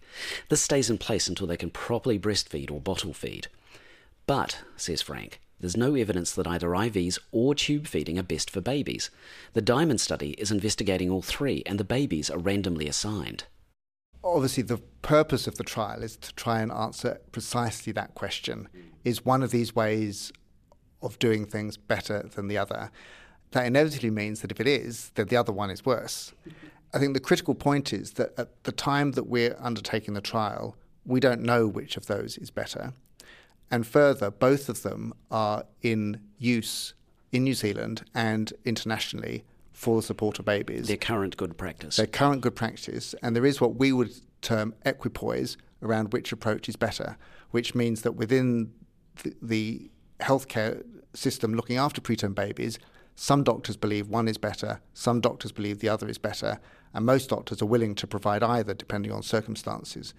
This 0.49 0.61
stays 0.61 0.89
in 0.89 0.97
place 0.97 1.29
until 1.29 1.47
they 1.47 1.55
can 1.55 1.69
properly 1.69 2.19
breastfeed 2.19 2.69
or 2.69 2.81
bottle 2.81 3.13
feed. 3.13 3.47
But, 4.27 4.59
says 4.75 5.01
Frank, 5.01 5.39
there's 5.57 5.77
no 5.77 5.95
evidence 5.95 6.33
that 6.33 6.47
either 6.47 6.67
IVs 6.67 7.17
or 7.31 7.55
tube 7.55 7.87
feeding 7.87 8.19
are 8.19 8.23
best 8.23 8.49
for 8.49 8.59
babies. 8.59 9.09
The 9.53 9.61
Diamond 9.61 10.01
study 10.01 10.31
is 10.31 10.51
investigating 10.51 11.09
all 11.09 11.21
three, 11.21 11.63
and 11.65 11.79
the 11.79 11.85
babies 11.85 12.29
are 12.29 12.37
randomly 12.37 12.89
assigned. 12.89 13.45
Obviously, 14.21 14.63
the 14.63 14.81
purpose 15.01 15.47
of 15.47 15.55
the 15.55 15.63
trial 15.63 16.03
is 16.03 16.17
to 16.17 16.35
try 16.35 16.59
and 16.59 16.73
answer 16.73 17.21
precisely 17.31 17.93
that 17.93 18.15
question. 18.15 18.67
Is 19.05 19.23
one 19.23 19.43
of 19.43 19.51
these 19.51 19.73
ways 19.73 20.33
of 21.03 21.19
doing 21.19 21.45
things 21.45 21.77
better 21.77 22.24
than 22.36 22.48
the 22.48 22.57
other, 22.57 22.91
that 23.51 23.65
inevitably 23.65 24.10
means 24.10 24.41
that 24.41 24.51
if 24.51 24.60
it 24.60 24.67
is, 24.67 25.12
then 25.15 25.27
the 25.27 25.38
other 25.38 25.51
one 25.51 25.69
is 25.69 25.86
worse. 25.86 26.33
I 26.93 27.00
think 27.00 27.13
the 27.13 27.19
critical 27.19 27.55
point 27.55 27.93
is 27.93 28.13
that 28.13 28.33
at 28.38 28.63
the 28.63 28.72
time 28.72 29.12
that 29.12 29.27
we're 29.27 29.55
undertaking 29.60 30.13
the 30.13 30.22
trial, 30.22 30.75
we 31.05 31.19
don't 31.19 31.41
know 31.41 31.67
which 31.67 31.98
of 31.98 32.07
those 32.07 32.38
is 32.38 32.50
better. 32.50 32.93
And 33.69 33.86
further, 33.86 34.29
both 34.29 34.69
of 34.69 34.83
them 34.83 35.13
are 35.31 35.65
in 35.81 36.19
use 36.38 36.93
in 37.31 37.43
New 37.43 37.55
Zealand 37.55 38.05
and 38.13 38.53
internationally 38.65 39.43
for 39.72 39.98
the 39.98 40.03
support 40.03 40.38
of 40.38 40.45
babies. 40.45 40.88
Their 40.88 40.98
current 40.98 41.36
good 41.36 41.57
practice. 41.57 41.98
Their 41.98 42.07
current 42.07 42.41
good 42.41 42.55
practice. 42.55 43.15
And 43.24 43.36
there 43.36 43.45
is 43.45 43.60
what 43.60 43.75
we 43.75 43.91
would 43.91 44.13
term 44.41 44.75
equipoise 44.86 45.57
around 45.81 46.13
which 46.13 46.31
approach 46.31 46.69
is 46.69 46.75
better, 46.75 47.17
which 47.51 47.74
means 47.74 48.03
that 48.03 48.13
within 48.13 48.72
the, 49.24 49.33
the 49.41 49.91
healthcare 50.19 50.83
system 51.13 51.53
looking 51.53 51.77
after 51.77 52.01
preterm 52.01 52.36
babies, 52.36 52.79
Some 53.15 53.43
doctors 53.43 53.77
believe 53.77 54.08
one 54.08 54.27
is 54.27 54.38
better, 54.38 54.82
some 54.93 55.22
doctors 55.22 55.51
believe 55.51 55.79
the 55.79 55.89
other 55.89 56.10
is 56.10 56.17
better, 56.17 56.60
and 56.93 57.05
most 57.05 57.29
doctors 57.29 57.62
are 57.62 57.67
willing 57.67 57.96
to 57.96 58.08
provide 58.08 58.43
either 58.43 58.74
depending 58.74 59.12
on 59.12 59.22
circumstances. 59.22 60.13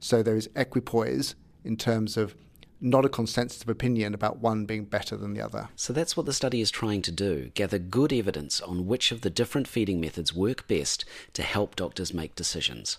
So 0.00 0.22
there 0.22 0.36
is 0.36 0.50
equipoise 0.56 1.34
in 1.64 1.76
terms 1.76 2.16
of 2.16 2.34
not 2.80 3.04
a 3.04 3.10
consensus 3.10 3.62
of 3.62 3.68
opinion 3.68 4.14
about 4.14 4.38
one 4.38 4.64
being 4.64 4.84
better 4.84 5.16
than 5.16 5.34
the 5.34 5.42
other. 5.42 5.68
So 5.76 5.92
that's 5.92 6.16
what 6.16 6.24
the 6.24 6.32
study 6.32 6.62
is 6.62 6.70
trying 6.70 7.02
to 7.02 7.12
do 7.12 7.50
gather 7.54 7.78
good 7.78 8.12
evidence 8.12 8.60
on 8.60 8.86
which 8.86 9.12
of 9.12 9.20
the 9.20 9.28
different 9.30 9.68
feeding 9.68 10.00
methods 10.00 10.34
work 10.34 10.66
best 10.66 11.04
to 11.34 11.42
help 11.42 11.76
doctors 11.76 12.14
make 12.14 12.34
decisions. 12.34 12.98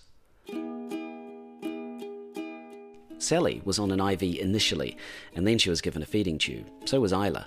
Sally 3.22 3.62
was 3.64 3.78
on 3.78 3.90
an 3.90 4.00
IV 4.00 4.22
initially, 4.22 4.96
and 5.34 5.46
then 5.46 5.58
she 5.58 5.70
was 5.70 5.80
given 5.80 6.02
a 6.02 6.06
feeding 6.06 6.38
tube. 6.38 6.66
So 6.84 7.00
was 7.00 7.12
Isla. 7.12 7.46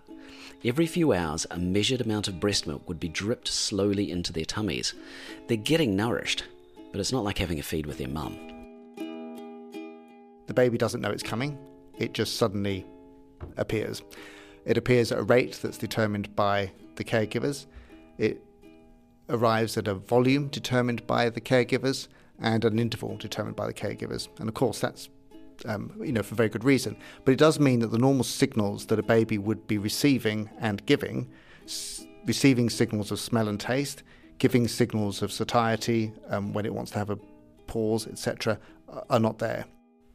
Every 0.64 0.88
few 0.88 1.14
hours, 1.14 1.46
a 1.52 1.58
measured 1.58 2.02
amount 2.02 2.28
of 2.28 2.40
breast 2.40 2.66
milk 2.66 2.88
would 2.88 3.00
be 3.00 3.10
dripped 3.10 3.50
slowly 3.50 4.10
into 4.10 4.32
their 4.32 4.46
tummies. 4.46 4.94
They're 5.48 5.58
getting 5.58 5.96
nourished, 5.96 6.46
but 6.92 7.02
it's 7.02 7.12
not 7.12 7.24
like 7.24 7.38
having 7.38 7.60
a 7.60 7.64
feed 7.64 7.86
with 7.86 7.98
their 7.98 8.08
mum. 8.08 8.38
The 10.48 10.54
baby 10.54 10.78
doesn't 10.78 11.02
know 11.02 11.12
it's 11.12 11.22
coming, 11.22 11.58
it 11.98 12.14
just 12.14 12.38
suddenly 12.38 12.86
appears. 13.58 14.02
It 14.66 14.78
appears 14.78 15.12
at 15.12 15.20
a 15.20 15.24
rate 15.24 15.60
that's 15.62 15.78
determined 15.78 16.36
by 16.36 16.72
the 16.96 17.04
caregivers. 17.04 17.66
It 18.18 18.42
arrives 19.30 19.78
at 19.78 19.88
a 19.88 19.96
volume 19.96 20.48
determined 20.48 21.06
by 21.06 21.30
the 21.30 21.42
caregivers 21.42 22.08
and 22.40 22.64
an 22.64 22.80
interval 22.80 23.18
determined 23.18 23.56
by 23.56 23.68
the 23.68 23.74
caregivers. 23.74 24.30
And 24.40 24.48
of 24.48 24.56
course, 24.56 24.80
that's 24.80 25.10
um, 25.66 25.92
you 26.04 26.12
know, 26.12 26.24
for 26.24 26.36
very 26.36 26.50
good 26.50 26.64
reason. 26.64 26.98
But 27.24 27.34
it 27.34 27.40
does 27.40 27.60
mean 27.60 27.80
that 27.80 27.92
the 27.92 27.98
normal 27.98 28.24
signals 28.24 28.86
that 28.88 29.00
a 29.00 29.04
baby 29.04 29.38
would 29.38 29.68
be 29.68 29.78
receiving 29.78 30.50
and 30.60 30.86
giving, 30.86 31.30
s- 31.66 32.06
receiving 32.26 32.70
signals 32.70 33.12
of 33.12 33.20
smell 33.20 33.48
and 33.48 33.60
taste, 33.60 34.04
giving 34.38 34.68
signals 34.68 35.22
of 35.22 35.32
satiety 35.32 36.14
um, 36.30 36.54
when 36.54 36.66
it 36.66 36.74
wants 36.74 36.92
to 36.92 36.98
have 36.98 37.10
a 37.10 37.20
pause, 37.68 38.08
etc., 38.08 38.60
are 39.10 39.20
not 39.20 39.40
there. 39.40 39.66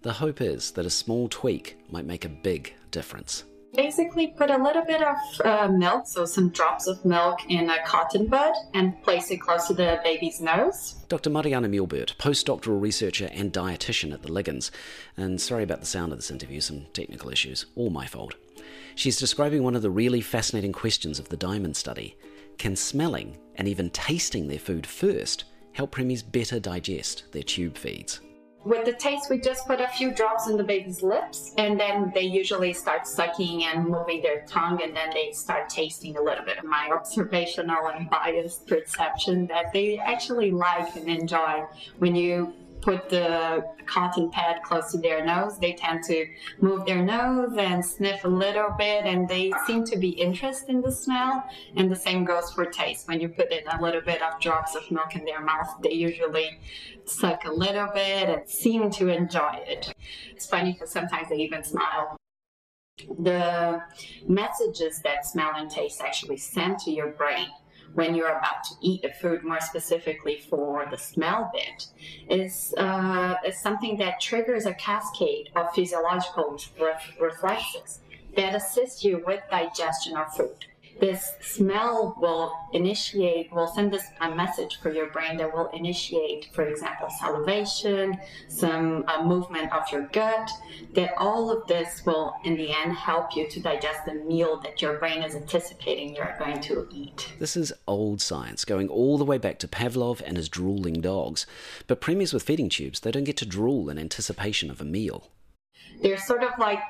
The 0.03 0.13
hope 0.15 0.41
is 0.41 0.71
that 0.73 0.87
a 0.87 0.91
small 0.91 1.29
tweak 1.29 1.79
might 1.91 2.07
make 2.07 2.25
a 2.25 2.29
big 2.29 2.75
difference. 2.91 3.45
Basically, 3.75 4.29
put 4.29 4.51
a 4.51 4.63
little 4.63 4.85
bit 4.85 5.01
of 5.01 5.17
uh, 5.45 5.69
milk, 5.69 6.07
so 6.07 6.25
some 6.25 6.51
drops 6.51 6.87
of 6.89 7.05
milk 7.05 7.39
in 7.49 7.71
a 7.71 7.83
cotton 7.85 8.27
bud, 8.27 8.53
and 8.75 9.01
place 9.03 9.31
it 9.31 9.39
close 9.39 9.69
to 9.69 9.75
the 9.75 10.01
baby's 10.03 10.41
nose. 10.41 10.97
Dr. 11.09 11.31
Mariana 11.31 11.69
Muelbert, 11.69 12.17
postdoctoral 12.17 12.81
researcher 12.81 13.31
and 13.33 13.53
dietitian 13.53 14.13
at 14.13 14.23
the 14.23 14.33
Liggins. 14.33 14.73
And 15.17 15.41
sorry 15.41 15.63
about 15.63 15.81
the 15.81 15.87
sound 15.87 16.13
of 16.13 16.19
this 16.19 16.31
interview, 16.31 16.61
some 16.61 16.87
technical 16.93 17.31
issues, 17.31 17.67
all 17.77 17.91
my 17.91 18.07
fault. 18.07 18.35
She's 18.97 19.19
describing 19.19 19.63
one 19.63 19.77
of 19.77 19.83
the 19.83 19.91
really 19.91 20.21
fascinating 20.21 20.73
questions 20.73 21.19
of 21.19 21.29
the 21.29 21.37
Diamond 21.37 21.77
study. 21.77 22.17
Can 22.59 22.77
smelling 22.77 23.39
and 23.55 23.69
even 23.69 23.91
tasting 23.91 24.49
their 24.49 24.59
food 24.59 24.87
first 24.87 25.45
help 25.73 25.95
preemies 25.95 26.29
better 26.29 26.59
digest 26.59 27.25
their 27.33 27.43
tube 27.43 27.77
feeds? 27.77 28.21
With 28.63 28.85
the 28.85 28.93
taste, 28.93 29.31
we 29.31 29.39
just 29.39 29.67
put 29.67 29.81
a 29.81 29.89
few 29.89 30.13
drops 30.13 30.47
in 30.47 30.59
the 30.59 30.65
baby's 30.65 31.03
lips, 31.03 31.55
and 31.57 31.81
then 31.81 32.13
they 32.15 32.21
usually 32.21 32.75
start 32.75 33.07
sucking 33.07 33.65
and 33.65 33.87
moving 33.87 34.21
their 34.21 34.45
tongue, 34.47 34.83
and 34.83 34.95
then 34.95 35.09
they 35.15 35.33
start 35.33 35.71
tasting 35.71 36.19
a 36.19 36.23
little 36.23 36.45
bit. 36.45 36.63
My 36.63 36.91
observational 36.93 37.87
and 37.87 38.11
biased 38.11 38.67
perception 38.67 39.47
that 39.47 39.73
they 39.73 39.97
actually 39.97 40.51
like 40.51 40.95
and 40.95 41.09
enjoy 41.09 41.65
when 41.99 42.15
you 42.15 42.53
put 42.81 43.09
the 43.09 43.65
cotton 43.87 44.31
pad 44.31 44.63
close 44.63 44.93
to 44.93 44.99
their 44.99 45.25
nose, 45.25 45.59
they 45.59 45.73
tend 45.73 46.05
to 46.05 46.27
move 46.61 46.87
their 46.87 47.03
nose 47.03 47.57
and 47.59 47.85
sniff 47.85 48.25
a 48.25 48.29
little 48.29 48.71
bit, 48.79 49.05
and 49.05 49.29
they 49.29 49.53
seem 49.67 49.85
to 49.85 49.97
be 49.97 50.11
interested 50.11 50.71
in 50.71 50.81
the 50.81 50.93
smell. 50.93 51.45
And 51.77 51.91
the 51.91 51.97
same 51.97 52.25
goes 52.25 52.53
for 52.53 52.65
taste. 52.67 53.09
When 53.09 53.21
you 53.21 53.29
put 53.29 53.53
in 53.53 53.67
a 53.69 53.81
little 53.83 54.01
bit 54.01 54.23
of 54.23 54.41
drops 54.41 54.75
of 54.75 54.91
milk 54.91 55.15
in 55.15 55.25
their 55.25 55.41
mouth, 55.41 55.69
they 55.83 55.93
usually 55.93 56.59
suck 57.05 57.45
a 57.45 57.53
little 57.53 57.89
bit 57.93 58.29
and 58.29 58.49
seem 58.49 58.91
to 58.91 59.09
enjoy 59.09 59.63
it. 59.67 59.93
It's 60.31 60.47
funny 60.47 60.73
because 60.73 60.91
sometimes 60.91 61.29
they 61.29 61.37
even 61.37 61.65
smile. 61.65 62.17
The 63.19 63.83
messages 64.27 65.01
that 65.03 65.25
smell 65.25 65.53
and 65.57 65.71
taste 65.71 66.03
actually 66.03 66.37
send 66.37 66.79
to 66.81 66.91
your 66.91 67.09
brain 67.09 67.49
when 67.95 68.15
you're 68.15 68.29
about 68.39 68.65
to 68.65 68.75
eat 68.81 69.03
the 69.03 69.11
food, 69.11 69.43
more 69.43 69.61
specifically 69.61 70.43
for 70.49 70.87
the 70.91 70.97
smell 70.97 71.51
bit, 71.53 71.87
is, 72.29 72.75
uh, 72.77 73.35
is 73.47 73.61
something 73.61 73.97
that 73.99 74.21
triggers 74.21 74.67
a 74.67 74.75
cascade 74.75 75.51
of 75.57 75.73
physiological 75.75 76.59
ref- 76.81 77.17
reflexes 77.21 78.01
that 78.37 78.55
assist 78.55 79.05
you 79.05 79.23
with 79.27 79.43
digestion 79.51 80.17
of 80.17 80.35
food 80.35 80.67
this 81.01 81.35
smell 81.41 82.17
will 82.21 82.53
initiate, 82.73 83.53
will 83.53 83.67
send 83.67 83.93
this 83.93 84.07
a 84.21 84.35
message 84.35 84.81
for 84.81 84.93
your 84.93 85.11
brain 85.11 85.37
that 85.39 85.53
will 85.53 85.69
initiate, 85.69 86.49
for 86.53 86.63
example, 86.63 87.09
salivation, 87.11 88.19
some 88.49 89.05
uh, 89.09 89.23
movement 89.23 89.73
of 89.73 89.83
your 89.93 90.03
gut. 90.09 90.51
That 90.95 91.13
all 91.17 91.51
of 91.51 91.67
this 91.67 92.05
will, 92.05 92.35
in 92.45 92.57
the 92.57 92.75
end, 92.75 92.93
help 92.95 93.37
you 93.37 93.49
to 93.49 93.61
digest 93.61 94.05
the 94.05 94.15
meal 94.15 94.61
that 94.63 94.83
your 94.83 94.99
brain 94.99 95.23
is 95.23 95.35
anticipating 95.35 96.15
you're 96.15 96.37
going 96.39 96.61
to 96.63 96.87
eat. 96.91 97.33
This 97.39 97.57
is 97.57 97.73
old 97.87 98.21
science, 98.21 98.65
going 98.65 98.89
all 98.89 99.19
the 99.19 99.25
way 99.25 99.39
back 99.39 99.59
to 99.61 99.69
Pavlov 99.69 100.21
and 100.25 100.37
his 100.37 100.49
drooling 100.49 101.01
dogs. 101.01 101.47
But 101.87 102.01
preemies 102.01 102.35
with 102.35 102.43
feeding 102.43 102.69
tubes, 102.69 103.01
they 103.01 103.11
don't 103.11 103.25
get 103.25 103.37
to 103.39 103.47
drool 103.47 103.89
in 103.89 103.99
anticipation 103.99 104.71
of 104.71 104.81
a 104.81 104.85
meal. 104.85 105.29
They're 106.03 106.19
sort 106.19 106.43
of 106.43 106.53
like 106.59 106.81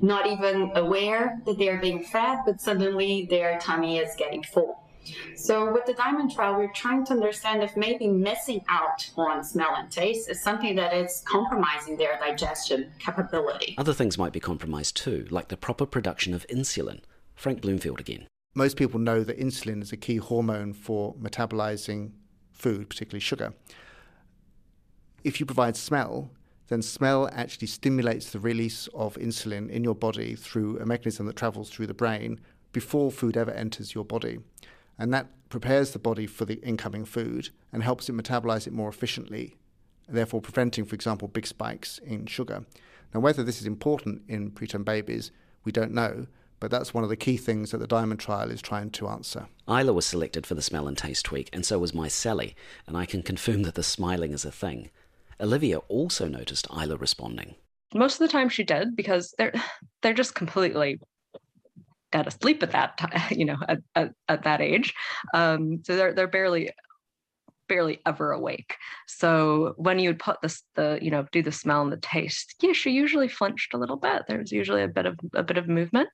not 0.00 0.26
even 0.26 0.72
aware 0.74 1.40
that 1.46 1.58
they're 1.58 1.80
being 1.80 2.02
fed, 2.02 2.38
but 2.46 2.60
suddenly 2.60 3.26
their 3.28 3.58
tummy 3.58 3.98
is 3.98 4.14
getting 4.16 4.42
full. 4.42 4.82
So 5.36 5.72
with 5.72 5.86
the 5.86 5.94
diamond 5.94 6.32
trial, 6.32 6.56
we're 6.56 6.72
trying 6.72 7.04
to 7.06 7.12
understand 7.12 7.62
if 7.62 7.76
maybe 7.76 8.08
missing 8.08 8.62
out 8.68 9.08
on 9.16 9.42
smell 9.44 9.74
and 9.76 9.90
taste 9.90 10.28
is 10.28 10.42
something 10.42 10.76
that 10.76 10.94
is 10.94 11.22
compromising 11.26 11.96
their 11.96 12.18
digestion 12.18 12.90
capability. 12.98 13.74
Other 13.78 13.94
things 13.94 14.18
might 14.18 14.32
be 14.32 14.40
compromised 14.40 14.96
too, 14.96 15.26
like 15.30 15.48
the 15.48 15.56
proper 15.56 15.86
production 15.86 16.34
of 16.34 16.46
insulin. 16.48 17.00
Frank 17.34 17.60
Bloomfield 17.60 18.00
again. 18.00 18.26
Most 18.54 18.76
people 18.76 18.98
know 18.98 19.22
that 19.22 19.38
insulin 19.38 19.82
is 19.82 19.92
a 19.92 19.96
key 19.96 20.16
hormone 20.16 20.72
for 20.72 21.14
metabolizing 21.14 22.12
food, 22.52 22.90
particularly 22.90 23.20
sugar. 23.20 23.54
If 25.22 25.38
you 25.38 25.46
provide 25.46 25.76
smell, 25.76 26.30
then 26.68 26.82
smell 26.82 27.28
actually 27.32 27.66
stimulates 27.66 28.30
the 28.30 28.40
release 28.40 28.88
of 28.94 29.16
insulin 29.16 29.70
in 29.70 29.84
your 29.84 29.94
body 29.94 30.34
through 30.34 30.78
a 30.78 30.86
mechanism 30.86 31.26
that 31.26 31.36
travels 31.36 31.70
through 31.70 31.86
the 31.86 31.94
brain 31.94 32.38
before 32.72 33.10
food 33.10 33.36
ever 33.36 33.50
enters 33.50 33.94
your 33.94 34.04
body. 34.04 34.38
And 34.98 35.12
that 35.12 35.28
prepares 35.48 35.92
the 35.92 35.98
body 35.98 36.26
for 36.26 36.44
the 36.44 36.60
incoming 36.62 37.04
food 37.04 37.50
and 37.72 37.82
helps 37.82 38.08
it 38.08 38.16
metabolize 38.16 38.66
it 38.66 38.72
more 38.72 38.88
efficiently, 38.88 39.56
therefore 40.08 40.42
preventing, 40.42 40.84
for 40.84 40.94
example, 40.94 41.28
big 41.28 41.46
spikes 41.46 41.98
in 41.98 42.26
sugar. 42.26 42.64
Now, 43.14 43.20
whether 43.20 43.42
this 43.42 43.60
is 43.60 43.66
important 43.66 44.22
in 44.28 44.50
preterm 44.50 44.84
babies, 44.84 45.30
we 45.64 45.72
don't 45.72 45.92
know, 45.92 46.26
but 46.60 46.70
that's 46.70 46.92
one 46.92 47.04
of 47.04 47.10
the 47.10 47.16
key 47.16 47.36
things 47.36 47.70
that 47.70 47.78
the 47.78 47.86
Diamond 47.86 48.20
trial 48.20 48.50
is 48.50 48.60
trying 48.60 48.90
to 48.90 49.08
answer. 49.08 49.46
Isla 49.68 49.92
was 49.92 50.04
selected 50.04 50.46
for 50.46 50.54
the 50.54 50.62
smell 50.62 50.88
and 50.88 50.98
taste 50.98 51.24
tweak, 51.24 51.48
and 51.52 51.64
so 51.64 51.78
was 51.78 51.94
my 51.94 52.08
Sally, 52.08 52.54
and 52.86 52.96
I 52.96 53.06
can 53.06 53.22
confirm 53.22 53.62
that 53.62 53.74
the 53.74 53.82
smiling 53.82 54.32
is 54.32 54.44
a 54.44 54.52
thing. 54.52 54.90
Olivia 55.40 55.78
also 55.88 56.26
noticed 56.26 56.66
Isla 56.70 56.96
responding. 56.96 57.54
Most 57.94 58.14
of 58.14 58.26
the 58.26 58.32
time 58.32 58.48
she 58.48 58.64
did 58.64 58.96
because 58.96 59.34
they're 59.38 59.52
they're 60.02 60.14
just 60.14 60.34
completely 60.34 61.00
dead 62.10 62.26
asleep 62.26 62.62
at 62.62 62.72
that 62.72 62.96
time, 62.96 63.20
you 63.30 63.44
know, 63.44 63.56
at, 63.68 63.78
at, 63.94 64.12
at 64.28 64.44
that 64.44 64.60
age. 64.60 64.94
Um, 65.34 65.82
so 65.84 65.96
they're 65.96 66.12
they're 66.12 66.28
barely 66.28 66.70
barely 67.68 68.00
ever 68.06 68.32
awake. 68.32 68.76
So 69.06 69.74
when 69.76 69.98
you 69.98 70.10
would 70.10 70.18
put 70.18 70.40
this 70.42 70.62
the 70.74 70.98
you 71.00 71.10
know 71.10 71.26
do 71.32 71.42
the 71.42 71.52
smell 71.52 71.82
and 71.82 71.92
the 71.92 71.98
taste, 71.98 72.54
yeah, 72.62 72.72
she 72.72 72.90
usually 72.90 73.28
flinched 73.28 73.74
a 73.74 73.78
little 73.78 73.96
bit. 73.96 74.22
There 74.26 74.38
was 74.38 74.52
usually 74.52 74.82
a 74.82 74.88
bit 74.88 75.06
of 75.06 75.18
a 75.34 75.42
bit 75.42 75.58
of 75.58 75.68
movement, 75.68 76.10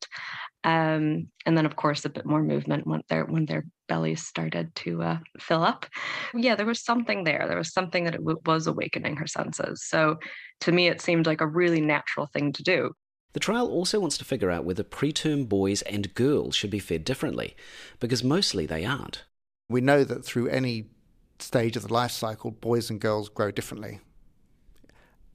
um, 0.65 1.29
and 1.47 1.57
then 1.57 1.67
of 1.67 1.77
course 1.77 2.05
a 2.05 2.11
bit 2.11 2.27
more 2.27 2.43
movement 2.43 2.87
when 2.87 3.03
their 3.09 3.25
when 3.25 3.47
their 3.47 3.65
bellies 3.89 4.27
started 4.27 4.75
to 4.75 5.03
uh, 5.03 5.19
fill 5.39 5.63
up. 5.63 5.87
Yeah, 6.35 6.55
there 6.55 6.67
was 6.67 6.85
something 6.85 7.25
there. 7.25 7.45
There 7.47 7.59
was 7.59 7.73
something 7.73 8.05
that 8.05 8.15
it 8.15 8.25
w- 8.25 8.41
was 8.47 8.67
awakening 8.67 9.17
her 9.17 9.27
senses. 9.27 9.85
So 9.85 10.19
to 10.63 10.73
me, 10.73 10.89
it 10.89 11.01
seemed 11.01 11.27
like 11.27 11.41
a 11.41 11.47
really 11.47 11.81
natural 11.81 12.27
thing 12.27 12.53
to 12.55 12.63
do. 12.63 12.93
The 13.35 13.41
trial 13.41 13.69
also 13.69 13.99
wants 13.99 14.17
to 14.19 14.25
figure 14.25 14.51
out 14.51 14.65
whether 14.65 14.85
preterm 14.85 15.49
boys 15.49 15.83
and 15.83 16.15
girls 16.15 16.55
should 16.55 16.71
be 16.71 16.79
fed 16.79 17.05
differently, 17.05 17.57
because 17.99 18.23
mostly 18.23 18.65
they 18.65 18.85
aren't. 18.85 19.25
We 19.69 19.81
know 19.81 20.05
that 20.05 20.25
through 20.25 20.49
any 20.49 20.91
stage 21.39 21.77
of 21.77 21.83
the 21.83 21.93
life 21.93 22.11
cycle, 22.11 22.51
boys 22.51 22.91
and 22.91 23.01
girls 23.01 23.29
grow 23.29 23.51
differently. 23.51 24.01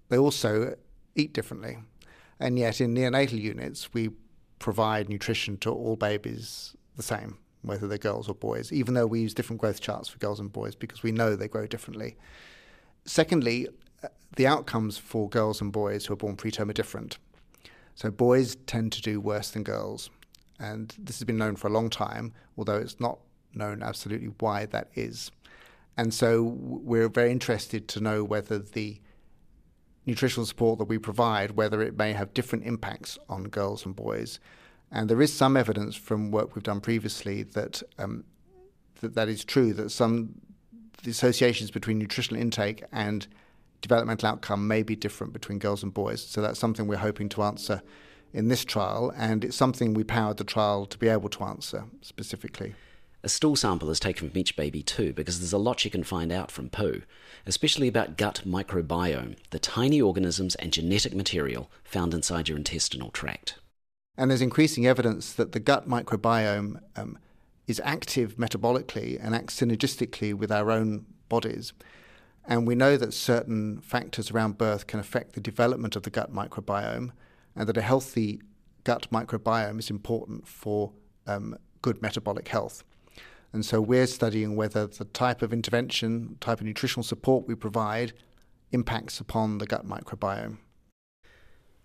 They 0.10 0.18
also 0.18 0.75
eat 1.15 1.34
differently. 1.34 1.77
And 2.39 2.58
yet, 2.58 2.79
in 2.82 2.96
neonatal 2.96 3.39
units, 3.39 3.94
we 3.94 4.12
provide 4.60 5.10
nutrition 5.10 5.58
to 5.58 5.72
all 5.72 5.96
babies 5.96 6.75
the 6.96 7.03
same, 7.03 7.38
whether 7.62 7.88
they're 7.88 7.98
girls 7.98 8.27
or 8.29 8.36
boys, 8.36 8.72
even 8.72 8.94
though 8.94 9.08
we 9.08 9.22
use 9.22 9.34
different 9.34 9.60
growth 9.60 9.82
charts 9.82 10.10
for 10.10 10.18
girls 10.20 10.39
and 10.39 10.51
boys 10.51 10.75
because 10.75 11.03
we 11.03 11.12
know 11.12 11.36
they 11.36 11.48
grow 11.48 11.68
differently. 11.68 12.18
Secondly, 13.06 13.68
the 14.36 14.48
outcomes 14.48 14.98
for 14.98 15.29
girls 15.29 15.62
and 15.62 15.72
boys 15.72 16.06
who 16.06 16.13
are 16.13 16.18
born 16.18 16.38
preterm 16.38 16.70
are 16.70 16.74
different. 16.74 17.18
So, 17.96 18.10
boys 18.10 18.56
tend 18.68 18.94
to 18.94 19.01
do 19.01 19.20
worse 19.20 19.51
than 19.51 19.63
girls, 19.63 20.10
And 20.60 20.94
this 20.98 21.20
has 21.20 21.25
been 21.25 21.38
known 21.38 21.56
for 21.56 21.68
a 21.68 21.72
long 21.72 21.89
time, 21.89 22.34
although 22.58 22.77
it's 22.77 23.00
not 23.00 23.20
known 23.53 23.82
absolutely 23.82 24.29
why 24.39 24.65
that 24.68 24.89
is. 24.94 25.32
And 26.00 26.13
so 26.13 26.44
we're 26.44 27.10
very 27.10 27.29
interested 27.29 27.89
to 27.89 28.00
know 28.00 28.24
whether 28.24 28.58
the 28.58 29.01
nutritional 30.06 30.46
support 30.46 30.79
that 30.79 30.86
we 30.86 30.98
provide, 30.98 31.51
whether 31.51 31.82
it 31.82 31.98
may 31.98 32.13
have 32.13 32.34
different 32.34 32.63
impacts 32.63 33.20
on 33.27 33.44
girls 33.50 33.86
and 33.86 33.94
boys. 33.94 34.39
And 34.94 35.10
there 35.10 35.22
is 35.22 35.34
some 35.34 35.58
evidence 35.58 35.98
from 35.98 36.32
work 36.32 36.56
we've 36.56 36.63
done 36.63 36.79
previously 36.79 37.44
that 37.44 37.84
um, 37.98 38.24
that, 39.01 39.15
that 39.15 39.27
is 39.27 39.44
true, 39.44 39.74
that 39.74 39.89
some 39.89 40.36
the 41.03 41.12
associations 41.12 41.70
between 41.70 42.00
nutritional 42.00 42.41
intake 42.41 42.82
and 42.94 43.27
developmental 43.82 44.29
outcome 44.29 44.70
may 44.70 44.84
be 44.84 44.96
different 44.96 45.34
between 45.34 45.60
girls 45.60 45.84
and 45.84 45.94
boys. 45.94 46.25
So 46.25 46.41
that's 46.41 46.60
something 46.60 46.88
we're 46.88 46.96
hoping 47.10 47.27
to 47.29 47.44
answer 47.44 47.82
in 48.32 48.48
this 48.48 48.63
trial, 48.63 49.12
and 49.18 49.44
it's 49.44 49.58
something 49.58 49.94
we 49.94 50.06
powered 50.06 50.38
the 50.38 50.46
trial 50.46 50.86
to 50.86 50.98
be 50.98 51.10
able 51.10 51.27
to 51.27 51.44
answer 51.44 51.84
specifically. 52.00 52.74
A 53.21 53.27
stool 53.27 53.57
sample 53.57 53.89
is 53.89 53.99
taken 53.99 54.29
from 54.29 54.38
each 54.38 54.55
baby 54.55 54.81
too, 54.81 55.11
because 55.11 55.39
there's 55.39 55.51
a 55.51 55.57
lot 55.57 55.83
you 55.83 55.91
can 55.91 56.05
find 56.05 56.31
out 56.31 56.49
from 56.49 56.69
poo, 56.69 57.01
especially 57.45 57.89
about 57.89 58.15
gut 58.17 58.43
microbiome, 58.45 59.35
the 59.49 59.59
tiny 59.59 60.01
organisms 60.01 60.55
and 60.55 60.71
genetic 60.71 61.13
material 61.13 61.69
found 61.83 62.13
inside 62.13 62.47
your 62.47 62.57
intestinal 62.57 63.11
tract. 63.11 63.55
And 64.17 64.31
there's 64.31 64.41
increasing 64.41 64.88
evidence 64.88 65.33
that 65.33 65.51
the 65.51 65.59
gut 65.59 65.88
microbiome 65.88 66.81
um, 66.95 67.17
is 67.67 67.81
active 67.83 68.38
metabolically 68.38 69.19
and 69.21 69.35
acts 69.35 69.59
synergistically 69.59 70.33
with 70.33 70.51
our 70.51 70.71
own 70.71 71.05
bodies. 71.27 71.73
And 72.47 72.65
we 72.65 72.73
know 72.73 72.95
that 72.95 73.13
certain 73.13 73.81
factors 73.81 74.31
around 74.31 74.57
birth 74.57 74.88
can 74.88 74.99
affect 74.99 75.33
the 75.33 75.41
development 75.41 75.97
of 75.97 76.03
the 76.03 76.09
gut 76.09 76.33
microbiome, 76.33 77.11
and 77.53 77.67
that 77.67 77.77
a 77.77 77.81
healthy 77.81 78.41
gut 78.85 79.07
microbiome 79.11 79.77
is 79.77 79.89
important 79.89 80.47
for 80.47 80.93
um, 81.27 81.57
good 81.81 82.01
metabolic 82.01 82.47
health. 82.47 82.83
And 83.51 83.65
so 83.65 83.82
we're 83.82 84.08
studying 84.08 84.56
whether 84.56 84.86
the 84.88 85.06
type 85.06 85.41
of 85.41 85.51
intervention, 85.51 86.38
type 86.39 86.60
of 86.60 86.65
nutritional 86.65 87.03
support 87.03 87.48
we 87.48 87.56
provide 87.56 88.13
impacts 88.72 89.20
upon 89.20 89.58
the 89.58 89.65
gut 89.65 89.88
microbiome. 89.88 90.58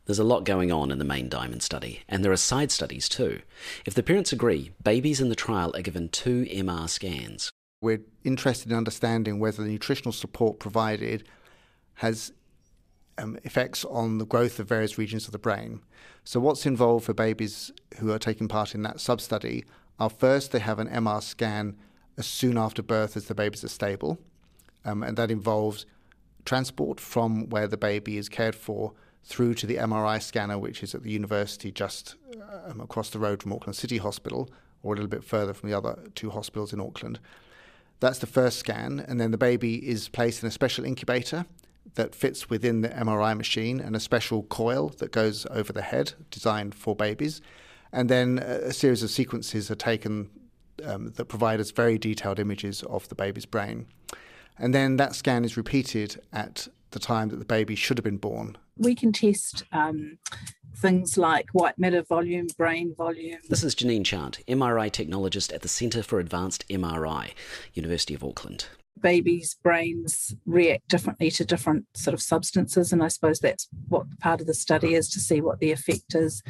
There's 0.06 0.18
a 0.18 0.25
lot 0.25 0.44
going 0.44 0.71
on 0.71 0.90
in 0.90 0.99
the 0.99 1.04
main 1.04 1.30
diamond 1.30 1.62
study, 1.62 2.02
and 2.09 2.23
there 2.23 2.33
are 2.33 2.37
side 2.37 2.71
studies 2.71 3.09
too. 3.09 3.40
If 3.87 3.94
the 3.94 4.02
parents 4.02 4.33
agree, 4.33 4.73
babies 4.83 5.21
in 5.21 5.30
the 5.30 5.35
trial 5.35 5.75
are 5.75 5.80
given 5.80 6.11
two 6.11 6.44
MR 6.44 6.88
scans. 6.90 7.50
We're 7.80 8.02
interested 8.23 8.71
in 8.71 8.76
understanding 8.76 9.38
whether 9.38 9.62
the 9.62 9.71
nutritional 9.71 10.12
support 10.12 10.59
provided 10.59 11.26
has 11.94 12.33
um, 13.16 13.38
effects 13.44 13.85
on 13.87 14.18
the 14.18 14.26
growth 14.26 14.59
of 14.59 14.68
various 14.68 14.99
regions 14.99 15.26
of 15.26 15.33
the 15.33 15.38
brain. 15.38 15.80
So, 16.25 16.38
what's 16.40 16.66
involved 16.66 17.06
for 17.06 17.14
babies 17.14 17.73
who 17.99 18.12
are 18.12 18.18
taking 18.18 18.49
part 18.49 18.75
in 18.75 18.83
that 18.83 19.00
sub 19.00 19.21
study 19.21 19.64
are 19.98 20.10
first 20.10 20.52
they 20.52 20.58
have 20.58 20.78
an 20.78 20.88
MR 20.88 21.22
scan 21.22 21.76
as 22.16 22.26
soon 22.26 22.56
after 22.58 22.82
birth 22.82 23.16
as 23.16 23.26
the 23.26 23.34
babies 23.34 23.64
are 23.64 23.68
stable, 23.68 24.18
um, 24.84 25.02
and 25.02 25.16
that 25.16 25.30
involves 25.30 25.86
transport 26.44 27.00
from 27.00 27.48
where 27.48 27.66
the 27.66 27.76
baby 27.76 28.18
is 28.18 28.28
cared 28.28 28.54
for 28.54 28.92
through 29.24 29.54
to 29.54 29.66
the 29.66 29.76
MRI 29.76 30.22
scanner, 30.22 30.58
which 30.58 30.82
is 30.82 30.94
at 30.94 31.02
the 31.02 31.10
university 31.10 31.72
just 31.72 32.16
um, 32.66 32.80
across 32.80 33.10
the 33.10 33.18
road 33.18 33.42
from 33.42 33.52
Auckland 33.52 33.76
City 33.76 33.96
Hospital, 33.96 34.50
or 34.82 34.92
a 34.92 34.96
little 34.96 35.08
bit 35.08 35.24
further 35.24 35.54
from 35.54 35.70
the 35.70 35.76
other 35.76 35.98
two 36.14 36.30
hospitals 36.30 36.72
in 36.72 36.80
Auckland. 36.80 37.18
That's 38.00 38.18
the 38.18 38.26
first 38.26 38.58
scan, 38.58 39.04
and 39.06 39.20
then 39.20 39.30
the 39.30 39.38
baby 39.38 39.88
is 39.88 40.08
placed 40.08 40.42
in 40.42 40.48
a 40.48 40.52
special 40.52 40.84
incubator 40.84 41.46
that 41.94 42.14
fits 42.14 42.50
within 42.50 42.80
the 42.80 42.88
MRI 42.88 43.36
machine 43.36 43.80
and 43.80 43.94
a 43.94 44.00
special 44.00 44.42
coil 44.44 44.88
that 44.98 45.12
goes 45.12 45.46
over 45.50 45.72
the 45.72 45.82
head 45.82 46.12
designed 46.30 46.74
for 46.74 46.94
babies. 46.94 47.40
And 47.94 48.10
then 48.10 48.40
a 48.40 48.72
series 48.72 49.04
of 49.04 49.10
sequences 49.10 49.70
are 49.70 49.76
taken 49.76 50.28
um, 50.84 51.12
that 51.12 51.26
provide 51.26 51.60
us 51.60 51.70
very 51.70 51.96
detailed 51.96 52.40
images 52.40 52.82
of 52.82 53.08
the 53.08 53.14
baby's 53.14 53.46
brain. 53.46 53.86
And 54.58 54.74
then 54.74 54.96
that 54.96 55.14
scan 55.14 55.44
is 55.44 55.56
repeated 55.56 56.20
at 56.32 56.66
the 56.90 56.98
time 56.98 57.28
that 57.28 57.36
the 57.36 57.44
baby 57.44 57.76
should 57.76 57.96
have 57.96 58.04
been 58.04 58.16
born. 58.16 58.59
We 58.76 58.96
can 58.96 59.12
test 59.12 59.62
um, 59.70 60.18
things 60.76 61.16
like 61.16 61.46
white 61.52 61.78
matter 61.78 62.02
volume, 62.02 62.48
brain 62.59 62.96
volume. 62.96 63.38
This 63.48 63.62
is 63.62 63.76
Janine 63.76 64.04
Chant, 64.04 64.40
MRI 64.48 64.90
technologist 64.90 65.54
at 65.54 65.62
the 65.62 65.68
Centre 65.68 66.02
for 66.02 66.18
Advanced 66.18 66.66
MRI, 66.68 67.30
University 67.74 68.14
of 68.14 68.24
Auckland. 68.24 68.66
Babies' 69.00 69.57
brains 69.62 70.35
react 70.46 70.88
differently 70.88 71.30
to 71.33 71.44
different 71.44 71.87
sort 71.94 72.14
of 72.14 72.20
substances, 72.20 72.92
and 72.92 73.04
I 73.04 73.09
suppose 73.09 73.38
that's 73.38 73.68
what 73.88 74.18
part 74.18 74.40
of 74.40 74.48
the 74.48 74.54
study 74.54 74.94
is 74.94 75.09
to 75.11 75.20
see 75.20 75.40
what 75.40 75.61
the 75.61 75.70
effect 75.70 76.16
is 76.16 76.42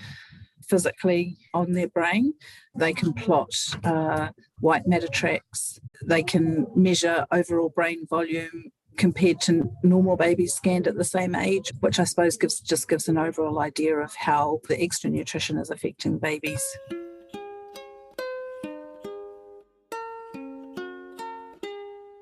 physically 0.68 1.36
on 1.52 1.72
their 1.72 1.88
brain. 1.88 2.34
They 2.74 2.92
can 2.92 3.12
plot 3.12 3.54
uh, 3.84 4.30
white 4.60 4.86
matter 4.86 5.08
tracks. 5.08 5.78
They 6.04 6.22
can 6.22 6.66
measure 6.74 7.26
overall 7.30 7.68
brain 7.68 8.06
volume 8.08 8.72
compared 8.96 9.40
to 9.42 9.70
normal 9.82 10.16
babies 10.16 10.54
scanned 10.54 10.86
at 10.86 10.96
the 10.96 11.04
same 11.04 11.34
age, 11.34 11.72
which 11.80 11.98
I 11.98 12.04
suppose 12.04 12.36
gives 12.36 12.60
just 12.60 12.88
gives 12.88 13.08
an 13.08 13.18
overall 13.18 13.60
idea 13.60 13.96
of 13.96 14.14
how 14.14 14.60
the 14.68 14.80
extra 14.80 15.10
nutrition 15.10 15.58
is 15.58 15.70
affecting 15.70 16.18
babies. 16.18 16.62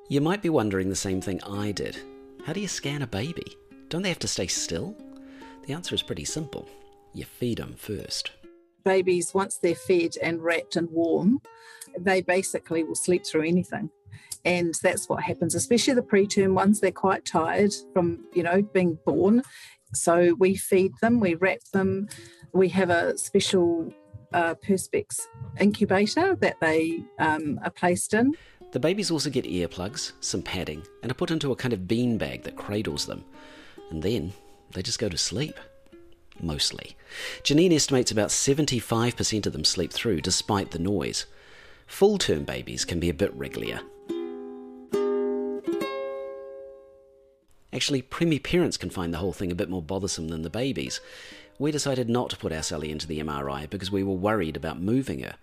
You 0.08 0.20
might 0.20 0.42
be 0.42 0.50
wondering 0.50 0.90
the 0.90 0.96
same 0.96 1.22
thing 1.22 1.42
I 1.42 1.72
did. 1.72 1.96
How 2.44 2.52
do 2.52 2.60
you 2.60 2.68
scan 2.68 3.00
a 3.00 3.06
baby? 3.06 3.56
Don't 3.88 4.02
they 4.02 4.10
have 4.10 4.18
to 4.18 4.28
stay 4.28 4.46
still? 4.46 4.94
The 5.66 5.72
answer 5.72 5.94
is 5.94 6.02
pretty 6.02 6.24
simple. 6.24 6.68
You 7.14 7.24
feed 7.24 7.58
them 7.58 7.74
first. 7.76 8.32
Babies, 8.84 9.32
once 9.34 9.58
they're 9.58 9.74
fed 9.74 10.16
and 10.22 10.42
wrapped 10.42 10.76
and 10.76 10.90
warm, 10.90 11.40
they 11.98 12.20
basically 12.20 12.84
will 12.84 12.94
sleep 12.94 13.24
through 13.26 13.46
anything. 13.46 13.90
And 14.44 14.74
that's 14.82 15.08
what 15.08 15.22
happens 15.22 15.54
especially 15.54 15.94
the 15.94 16.02
preterm 16.02 16.54
ones 16.54 16.80
they're 16.80 16.90
quite 16.90 17.24
tired 17.24 17.72
from 17.92 18.24
you 18.34 18.42
know 18.42 18.62
being 18.62 18.98
born. 19.06 19.42
So 19.94 20.34
we 20.38 20.56
feed 20.56 20.92
them 21.00 21.20
we 21.20 21.34
wrap 21.36 21.60
them. 21.72 22.08
We 22.52 22.68
have 22.70 22.90
a 22.90 23.16
special 23.16 23.92
uh, 24.32 24.54
perspex 24.54 25.20
incubator 25.60 26.34
that 26.36 26.60
they 26.60 27.04
um, 27.18 27.60
are 27.62 27.70
placed 27.70 28.14
in. 28.14 28.34
The 28.72 28.80
babies 28.80 29.10
also 29.10 29.30
get 29.30 29.44
earplugs 29.44 30.12
some 30.20 30.42
padding 30.42 30.82
and 31.02 31.12
are 31.12 31.14
put 31.14 31.30
into 31.30 31.52
a 31.52 31.56
kind 31.56 31.74
of 31.74 31.86
bean 31.86 32.16
bag 32.16 32.42
that 32.44 32.56
cradles 32.56 33.06
them. 33.06 33.24
And 33.90 34.02
then 34.02 34.32
they 34.72 34.82
just 34.82 34.98
go 34.98 35.08
to 35.08 35.18
sleep 35.18 35.58
mostly 36.42 36.96
janine 37.42 37.72
estimates 37.72 38.10
about 38.10 38.28
75% 38.28 39.46
of 39.46 39.52
them 39.52 39.64
sleep 39.64 39.92
through 39.92 40.20
despite 40.20 40.70
the 40.70 40.78
noise 40.78 41.26
full 41.86 42.18
term 42.18 42.44
babies 42.44 42.84
can 42.84 43.00
be 43.00 43.08
a 43.08 43.14
bit 43.14 43.36
wrigglier 43.38 43.80
Actually, 47.74 48.02
preemie 48.02 48.42
parents 48.42 48.76
can 48.76 48.90
find 48.90 49.14
the 49.14 49.18
whole 49.18 49.32
thing 49.32 49.50
a 49.50 49.54
bit 49.54 49.70
more 49.70 49.82
bothersome 49.82 50.28
than 50.28 50.42
the 50.42 50.50
babies. 50.50 51.00
We 51.58 51.70
decided 51.70 52.08
not 52.08 52.28
to 52.30 52.36
put 52.36 52.52
our 52.52 52.62
Sally 52.62 52.90
into 52.90 53.06
the 53.06 53.20
MRI 53.20 53.68
because 53.68 53.90
we 53.90 54.02
were 54.02 54.12
worried 54.12 54.56
about 54.56 54.80
moving 54.80 55.20
her. 55.20 55.36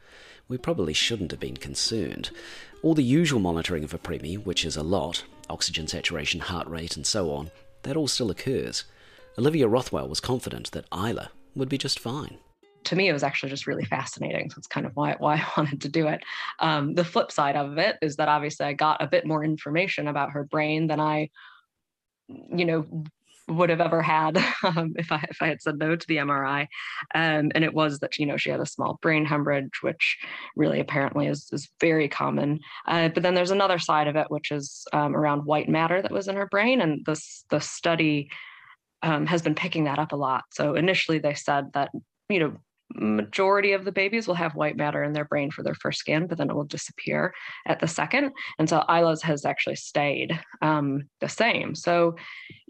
We 0.47 0.57
probably 0.57 0.93
shouldn't 0.93 1.31
have 1.31 1.39
been 1.39 1.57
concerned. 1.57 2.29
All 2.83 2.93
the 2.93 3.03
usual 3.03 3.39
monitoring 3.39 3.83
of 3.83 3.93
a 3.93 3.97
preemie, 3.97 4.43
which 4.43 4.63
is 4.63 4.77
a 4.77 4.83
lot 4.83 5.23
oxygen 5.49 5.87
saturation, 5.87 6.41
heart 6.41 6.67
rate, 6.67 6.95
and 6.95 7.05
so 7.05 7.31
on 7.31 7.49
that 7.83 7.97
all 7.97 8.07
still 8.07 8.29
occurs. 8.29 8.83
Olivia 9.39 9.69
Rothwell 9.69 10.09
was 10.09 10.19
confident 10.19 10.69
that 10.71 10.85
Isla 10.93 11.31
would 11.55 11.69
be 11.69 11.77
just 11.77 11.97
fine 11.97 12.37
to 12.85 12.95
me, 12.95 13.09
it 13.09 13.13
was 13.13 13.23
actually 13.23 13.49
just 13.49 13.67
really 13.67 13.83
fascinating. 13.83 14.49
So 14.49 14.55
it's 14.57 14.65
kind 14.65 14.85
of 14.85 14.95
why, 14.95 15.15
why 15.19 15.35
I 15.35 15.47
wanted 15.57 15.81
to 15.81 15.89
do 15.89 16.07
it. 16.07 16.23
Um, 16.59 16.93
the 16.93 17.03
flip 17.03 17.29
side 17.29 17.55
of 17.57 17.77
it 17.77 17.97
is 18.01 18.15
that 18.15 18.29
obviously 18.29 18.65
I 18.65 18.73
got 18.73 19.03
a 19.03 19.07
bit 19.07 19.25
more 19.25 19.43
information 19.43 20.07
about 20.07 20.31
her 20.31 20.45
brain 20.45 20.87
than 20.87 20.99
I 20.99 21.29
you 22.27 22.65
know 22.65 22.85
would 23.47 23.69
have 23.69 23.81
ever 23.81 24.01
had 24.01 24.37
um, 24.63 24.93
if 24.97 25.11
I 25.11 25.25
if 25.29 25.41
I 25.41 25.47
had 25.47 25.61
said 25.61 25.77
no 25.77 25.95
to 25.95 26.07
the 26.07 26.17
MRI, 26.17 26.61
um, 27.15 27.51
and 27.53 27.63
it 27.63 27.73
was 27.73 27.99
that 27.99 28.17
you 28.17 28.25
know 28.25 28.37
she 28.37 28.49
had 28.49 28.59
a 28.59 28.65
small 28.65 28.97
brain 29.01 29.25
hemorrhage, 29.25 29.81
which 29.81 30.17
really 30.55 30.79
apparently 30.79 31.27
is 31.27 31.49
is 31.51 31.69
very 31.79 32.07
common. 32.07 32.59
Uh, 32.87 33.09
but 33.09 33.23
then 33.23 33.35
there's 33.35 33.51
another 33.51 33.79
side 33.79 34.07
of 34.07 34.15
it, 34.15 34.29
which 34.29 34.51
is 34.51 34.85
um, 34.93 35.15
around 35.15 35.45
white 35.45 35.69
matter 35.69 36.01
that 36.01 36.11
was 36.11 36.27
in 36.27 36.35
her 36.35 36.47
brain, 36.47 36.81
and 36.81 37.05
this 37.05 37.43
the 37.49 37.59
study 37.59 38.29
um, 39.01 39.25
has 39.25 39.41
been 39.41 39.55
picking 39.55 39.85
that 39.85 39.99
up 39.99 40.11
a 40.11 40.15
lot. 40.15 40.43
So 40.51 40.75
initially 40.75 41.19
they 41.19 41.33
said 41.33 41.73
that 41.73 41.89
you 42.29 42.39
know 42.39 42.53
majority 42.95 43.73
of 43.73 43.85
the 43.85 43.91
babies 43.91 44.27
will 44.27 44.35
have 44.35 44.55
white 44.55 44.75
matter 44.75 45.03
in 45.03 45.13
their 45.13 45.25
brain 45.25 45.51
for 45.51 45.63
their 45.63 45.75
first 45.75 45.99
scan, 45.99 46.25
but 46.25 46.37
then 46.37 46.49
it 46.49 46.55
will 46.55 46.63
disappear 46.63 47.33
at 47.67 47.79
the 47.79 47.87
second. 47.87 48.31
And 48.57 48.67
so 48.67 48.83
Isla's 48.89 49.21
has 49.21 49.45
actually 49.45 49.75
stayed 49.75 50.39
um, 50.61 51.03
the 51.21 51.29
same. 51.29 51.75
So, 51.75 52.15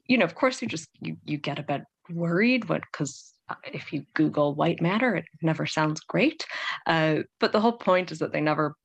you 0.08 0.18
know, 0.18 0.26
of 0.26 0.36
course, 0.36 0.62
you 0.62 0.68
just 0.68 0.90
you 1.02 1.18
you 1.26 1.38
get 1.38 1.60
a 1.60 1.64
bit 1.64 1.82
worried, 2.12 2.68
because 2.68 3.34
uh, 3.50 3.56
if 3.72 3.94
you 3.94 4.06
Google 4.14 4.56
white 4.56 4.82
matter, 4.82 5.16
it 5.16 5.26
never 5.42 5.66
sounds 5.66 6.02
great. 6.02 6.46
Uh, 6.86 7.20
but 7.40 7.52
the 7.52 7.62
whole 7.62 7.78
point 7.78 8.12
is 8.12 8.20
that 8.20 8.34
they 8.34 8.42
never 8.42 8.76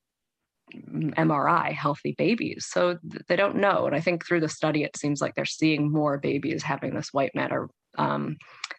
MRI 1.17 1.71
healthy 1.71 2.15
babies. 2.17 2.67
So 2.69 2.97
they 3.27 3.35
don't 3.35 3.57
know. 3.57 3.85
And 3.85 3.95
I 3.95 3.99
think 3.99 4.25
through 4.25 4.41
the 4.41 4.49
study, 4.49 4.83
it 4.83 4.97
seems 4.97 5.21
like 5.21 5.35
they're 5.35 5.45
seeing 5.45 5.91
more 5.91 6.17
babies 6.17 6.63
having 6.63 6.93
this 6.93 7.13
white 7.13 7.33
matter 7.35 7.69
um, 7.97 8.37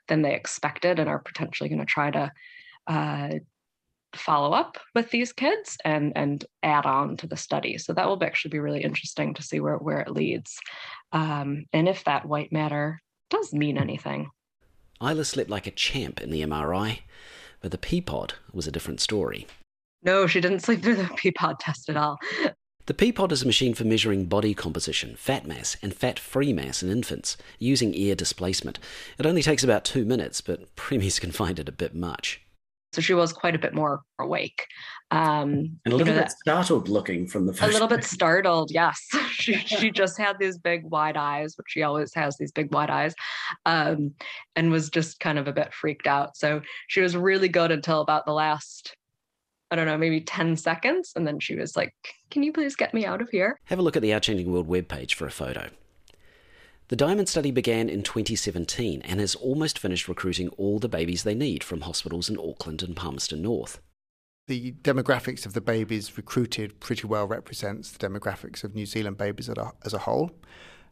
than 0.09 0.23
they 0.23 0.35
expected 0.35 0.99
and 0.99 1.09
are 1.09 1.19
potentially 1.19 1.69
going 1.69 1.81
to 1.81 1.87
try 1.87 2.11
to 2.11 2.33
uh, 2.87 3.31
follow 4.15 4.53
up 4.53 4.79
with 4.95 5.11
these 5.11 5.33
kids 5.33 5.77
and 5.85 6.13
and 6.17 6.45
add 6.63 6.87
on 6.87 7.17
to 7.19 7.27
the 7.27 7.37
study. 7.37 7.79
So 7.79 7.93
that 7.93 8.07
will 8.07 8.23
actually 8.23 8.51
be 8.51 8.59
really 8.59 8.83
interesting 8.83 9.35
to 9.35 9.43
see 9.43 9.61
where 9.61 9.77
where 9.77 10.01
it 10.01 10.11
leads, 10.11 10.59
um, 11.13 11.65
and 11.73 11.89
if 11.89 12.05
that 12.05 12.27
white 12.27 12.53
matter 12.53 13.01
does 13.31 13.53
mean 13.53 13.79
anything. 13.79 14.31
Isla 15.03 15.25
slept 15.25 15.51
like 15.51 15.67
a 15.67 15.73
champ 15.73 16.23
in 16.23 16.31
the 16.31 16.43
MRI, 16.43 17.01
but 17.61 17.71
the 17.71 17.79
Peapod 17.79 18.33
was 18.53 18.67
a 18.67 18.73
different 18.73 19.01
story. 19.01 19.47
No, 20.07 20.29
she 20.29 20.41
didn't 20.41 20.61
sleep 20.61 20.83
through 20.83 20.97
the 20.97 21.03
Peapod 21.23 21.57
test 21.59 21.89
at 21.91 21.97
all. 21.97 22.19
The 22.87 22.95
Peapod 22.95 23.33
is 23.33 23.43
a 23.43 23.47
machine 23.47 23.75
for 23.75 23.83
measuring 23.83 24.27
body 24.27 24.55
composition, 24.55 25.17
fat 25.17 25.45
mass, 25.45 25.77
and 25.83 25.93
fat 25.93 26.21
free 26.21 26.53
mass 26.53 26.81
in 26.85 26.91
infants 26.91 27.37
using 27.59 27.93
air 27.97 28.15
displacement. 28.15 28.79
It 29.19 29.27
only 29.27 29.43
takes 29.43 29.65
about 29.65 29.85
two 29.85 30.05
minutes, 30.05 30.41
but 30.41 30.75
preemies 30.77 31.21
can 31.21 31.33
find 31.33 31.59
it 31.59 31.69
a 31.69 31.73
bit 31.73 31.95
much. 31.95 32.41
So 32.93 33.03
she 33.03 33.15
was 33.15 33.33
quite 33.33 33.57
a 33.57 33.59
bit 33.59 33.75
more 33.75 34.03
awake. 34.21 34.65
Um, 35.11 35.79
and 35.85 35.93
a 35.93 35.97
little 35.97 36.15
bit 36.15 36.31
startled 36.31 36.89
looking 36.89 37.27
from 37.27 37.47
the 37.47 37.53
first. 37.53 37.69
A 37.69 37.73
little 37.73 37.89
bit 37.89 38.05
startled, 38.05 38.71
yes. 38.71 39.05
she, 39.33 39.55
she 39.55 39.91
just 39.91 40.17
had 40.17 40.39
these 40.39 40.57
big 40.57 40.85
wide 40.85 41.17
eyes, 41.17 41.55
which 41.59 41.67
she 41.69 41.83
always 41.83 42.15
has 42.15 42.39
these 42.39 42.53
big 42.53 42.73
wide 42.73 42.91
eyes, 42.91 43.15
um, 43.67 44.15
and 44.55 44.71
was 44.71 44.89
just 44.89 45.19
kind 45.19 45.39
of 45.39 45.49
a 45.49 45.53
bit 45.53 45.75
freaked 45.75 46.07
out. 46.07 46.37
So 46.37 46.63
she 46.87 47.01
was 47.01 47.17
really 47.17 47.49
good 47.49 47.73
until 47.73 48.01
about 48.01 48.25
the 48.25 48.33
last 48.33 48.96
I 49.71 49.77
don't 49.77 49.87
know, 49.87 49.99
maybe 49.99 50.21
10 50.21 50.57
seconds. 50.57 51.13
And 51.17 51.27
then 51.27 51.41
she 51.41 51.57
was 51.57 51.77
like, 51.77 51.93
Can 52.31 52.43
you 52.43 52.53
please 52.53 52.77
get 52.77 52.95
me 52.95 53.05
out 53.05 53.21
of 53.21 53.29
here? 53.31 53.59
Have 53.65 53.79
a 53.79 53.83
look 53.83 53.97
at 53.97 54.03
the 54.03 54.15
Our 54.15 54.21
Changing 54.21 54.53
World 54.53 54.69
webpage 54.69 55.15
for 55.15 55.27
a 55.27 55.31
photo. 55.31 55.71
The 56.89 56.97
Diamond 56.97 57.29
study 57.29 57.51
began 57.51 57.89
in 57.89 58.05
2017 58.05 59.03
and 59.03 59.19
has 59.19 59.35
almost 59.35 59.77
finished 59.77 60.07
recruiting 60.07 60.51
all 60.51 60.79
the 60.79 60.89
babies 60.89 61.25
they 61.25 61.35
need 61.35 61.65
from 61.65 61.81
hospitals 61.81 62.31
in 62.31 62.39
Auckland 62.39 62.81
and 62.81 62.95
Palmerston 62.95 63.43
North. 63.43 63.81
The 64.47 64.71
demographics 64.83 65.45
of 65.45 65.55
the 65.55 65.61
babies 65.61 66.17
recruited 66.17 66.79
pretty 66.79 67.09
well 67.09 67.27
represents 67.27 67.91
the 67.91 68.09
demographics 68.09 68.63
of 68.63 68.77
New 68.77 68.87
Zealand 68.87 69.17
babies 69.17 69.51
as 69.85 69.93
a 69.93 69.99
whole. 69.99 70.31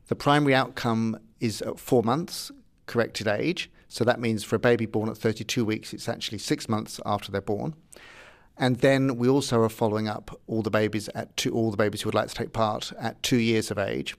The 0.09 0.17
primary 0.17 0.57
outcome 0.57 1.17
is 1.39 1.63
at 1.63 1.79
four 1.79 2.03
months, 2.03 2.51
corrected 2.87 3.29
age. 3.29 3.71
So 3.87 4.03
that 4.03 4.19
means 4.19 4.43
for 4.43 4.57
a 4.57 4.59
baby 4.59 4.87
born 4.87 5.09
at 5.09 5.17
32 5.17 5.65
weeks, 5.65 5.93
it's 5.93 6.09
actually 6.09 6.39
six 6.39 6.69
months 6.69 6.99
after 7.07 7.31
they're 7.31 7.41
born. 7.41 7.75
And 8.57 8.77
then 8.77 9.17
we 9.17 9.29
also 9.29 9.61
are 9.63 9.69
following 9.69 10.09
up 10.09 10.41
all 10.47 10.63
the 10.63 10.71
babies 10.71 11.09
at 11.15 11.37
two, 11.37 11.53
all 11.53 11.71
the 11.71 11.77
babies 11.77 12.03
who 12.03 12.09
would 12.09 12.15
like 12.15 12.29
to 12.29 12.35
take 12.35 12.53
part 12.53 12.93
at 13.01 13.23
two 13.23 13.39
years 13.39 13.71
of 13.71 13.79
age. 13.79 14.17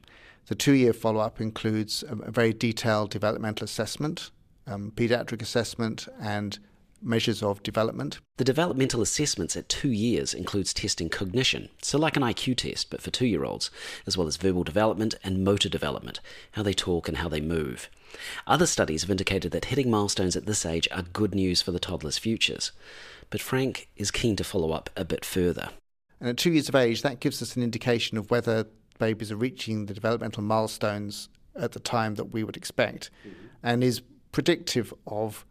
The 0.48 0.56
two-year 0.56 0.94
follow-up 0.94 1.42
includes 1.42 2.04
a, 2.08 2.16
very 2.16 2.54
detailed 2.54 3.10
developmental 3.10 3.66
assessment, 3.66 4.30
um, 4.68 4.92
pediatric 4.96 5.42
assessment, 5.42 6.08
and 6.22 6.60
measures 7.02 7.42
of 7.42 7.64
development. 7.64 8.20
The 8.38 8.44
developmental 8.44 9.02
assessments 9.02 9.56
at 9.56 9.70
two 9.70 9.90
years 9.90 10.34
includes 10.34 10.74
testing 10.74 11.10
cognition, 11.10 11.70
so 11.82 11.98
like 11.98 12.16
an 12.16 12.24
IQ 12.24 12.58
test, 12.58 12.90
but 12.92 13.02
for 13.02 13.12
two-year-olds, 13.12 13.72
as 14.06 14.18
well 14.18 14.28
as 14.28 14.38
verbal 14.38 14.64
development 14.64 15.16
and 15.24 15.44
motor 15.44 15.70
development, 15.70 16.20
how 16.52 16.62
they 16.62 16.74
talk 16.74 17.08
and 17.08 17.18
how 17.18 17.30
they 17.30 17.42
move. 17.42 17.90
Other 18.46 18.68
studies 18.68 19.02
have 19.02 19.12
indicated 19.12 19.52
that 19.52 19.66
hitting 19.66 19.90
milestones 19.90 20.36
at 20.36 20.46
this 20.46 20.66
age 20.66 20.88
are 20.92 21.02
good 21.02 21.34
news 21.34 21.62
for 21.62 21.72
the 21.72 21.80
toddler's 21.80 22.18
futures 22.18 22.72
but 23.30 23.42
Frank 23.42 23.90
is 23.96 24.12
keen 24.12 24.36
to 24.36 24.44
follow 24.44 24.72
up 24.72 24.90
a 24.96 25.06
bit 25.06 25.26
further. 25.26 25.70
And 26.20 26.30
at 26.30 26.38
two 26.38 26.52
years 26.52 26.70
of 26.70 26.76
age, 26.76 27.02
that 27.02 27.20
gives 27.20 27.42
us 27.42 27.56
an 27.56 27.64
indication 27.64 28.18
of 28.18 28.32
whether 28.32 28.68
babies 29.00 29.32
are 29.32 29.36
reaching 29.36 29.86
the 29.86 29.94
developmental 29.94 30.44
milestones 30.44 31.30
at 31.56 31.74
the 31.74 31.80
time 31.80 32.16
that 32.16 32.26
we 32.26 32.44
would 32.44 32.58
expect 32.58 33.10
mm-hmm. 33.28 33.48
and 33.64 33.84
is 33.84 34.02
predictive 34.32 34.94
of 35.08 35.46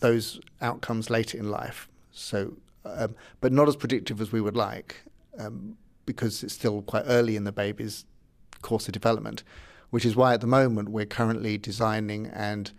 those 0.00 0.40
outcomes 0.60 1.10
later 1.10 1.38
in 1.38 1.50
life. 1.50 1.88
So, 2.10 2.56
um, 2.84 3.14
but 3.40 3.52
not 3.52 3.68
as 3.68 3.76
predictive 3.76 4.20
as 4.20 4.32
we 4.32 4.40
would 4.40 4.56
like 4.56 5.02
um, 5.38 5.76
because 6.06 6.42
it's 6.42 6.54
still 6.54 6.82
quite 6.82 7.04
early 7.06 7.36
in 7.36 7.44
the 7.44 7.52
baby's 7.52 8.04
course 8.62 8.88
of 8.88 8.92
development, 8.92 9.44
which 9.90 10.04
is 10.04 10.16
why 10.16 10.34
at 10.34 10.40
the 10.40 10.46
moment 10.46 10.90
we're 10.90 11.06
currently 11.06 11.56
designing 11.58 12.26
and 12.26 12.72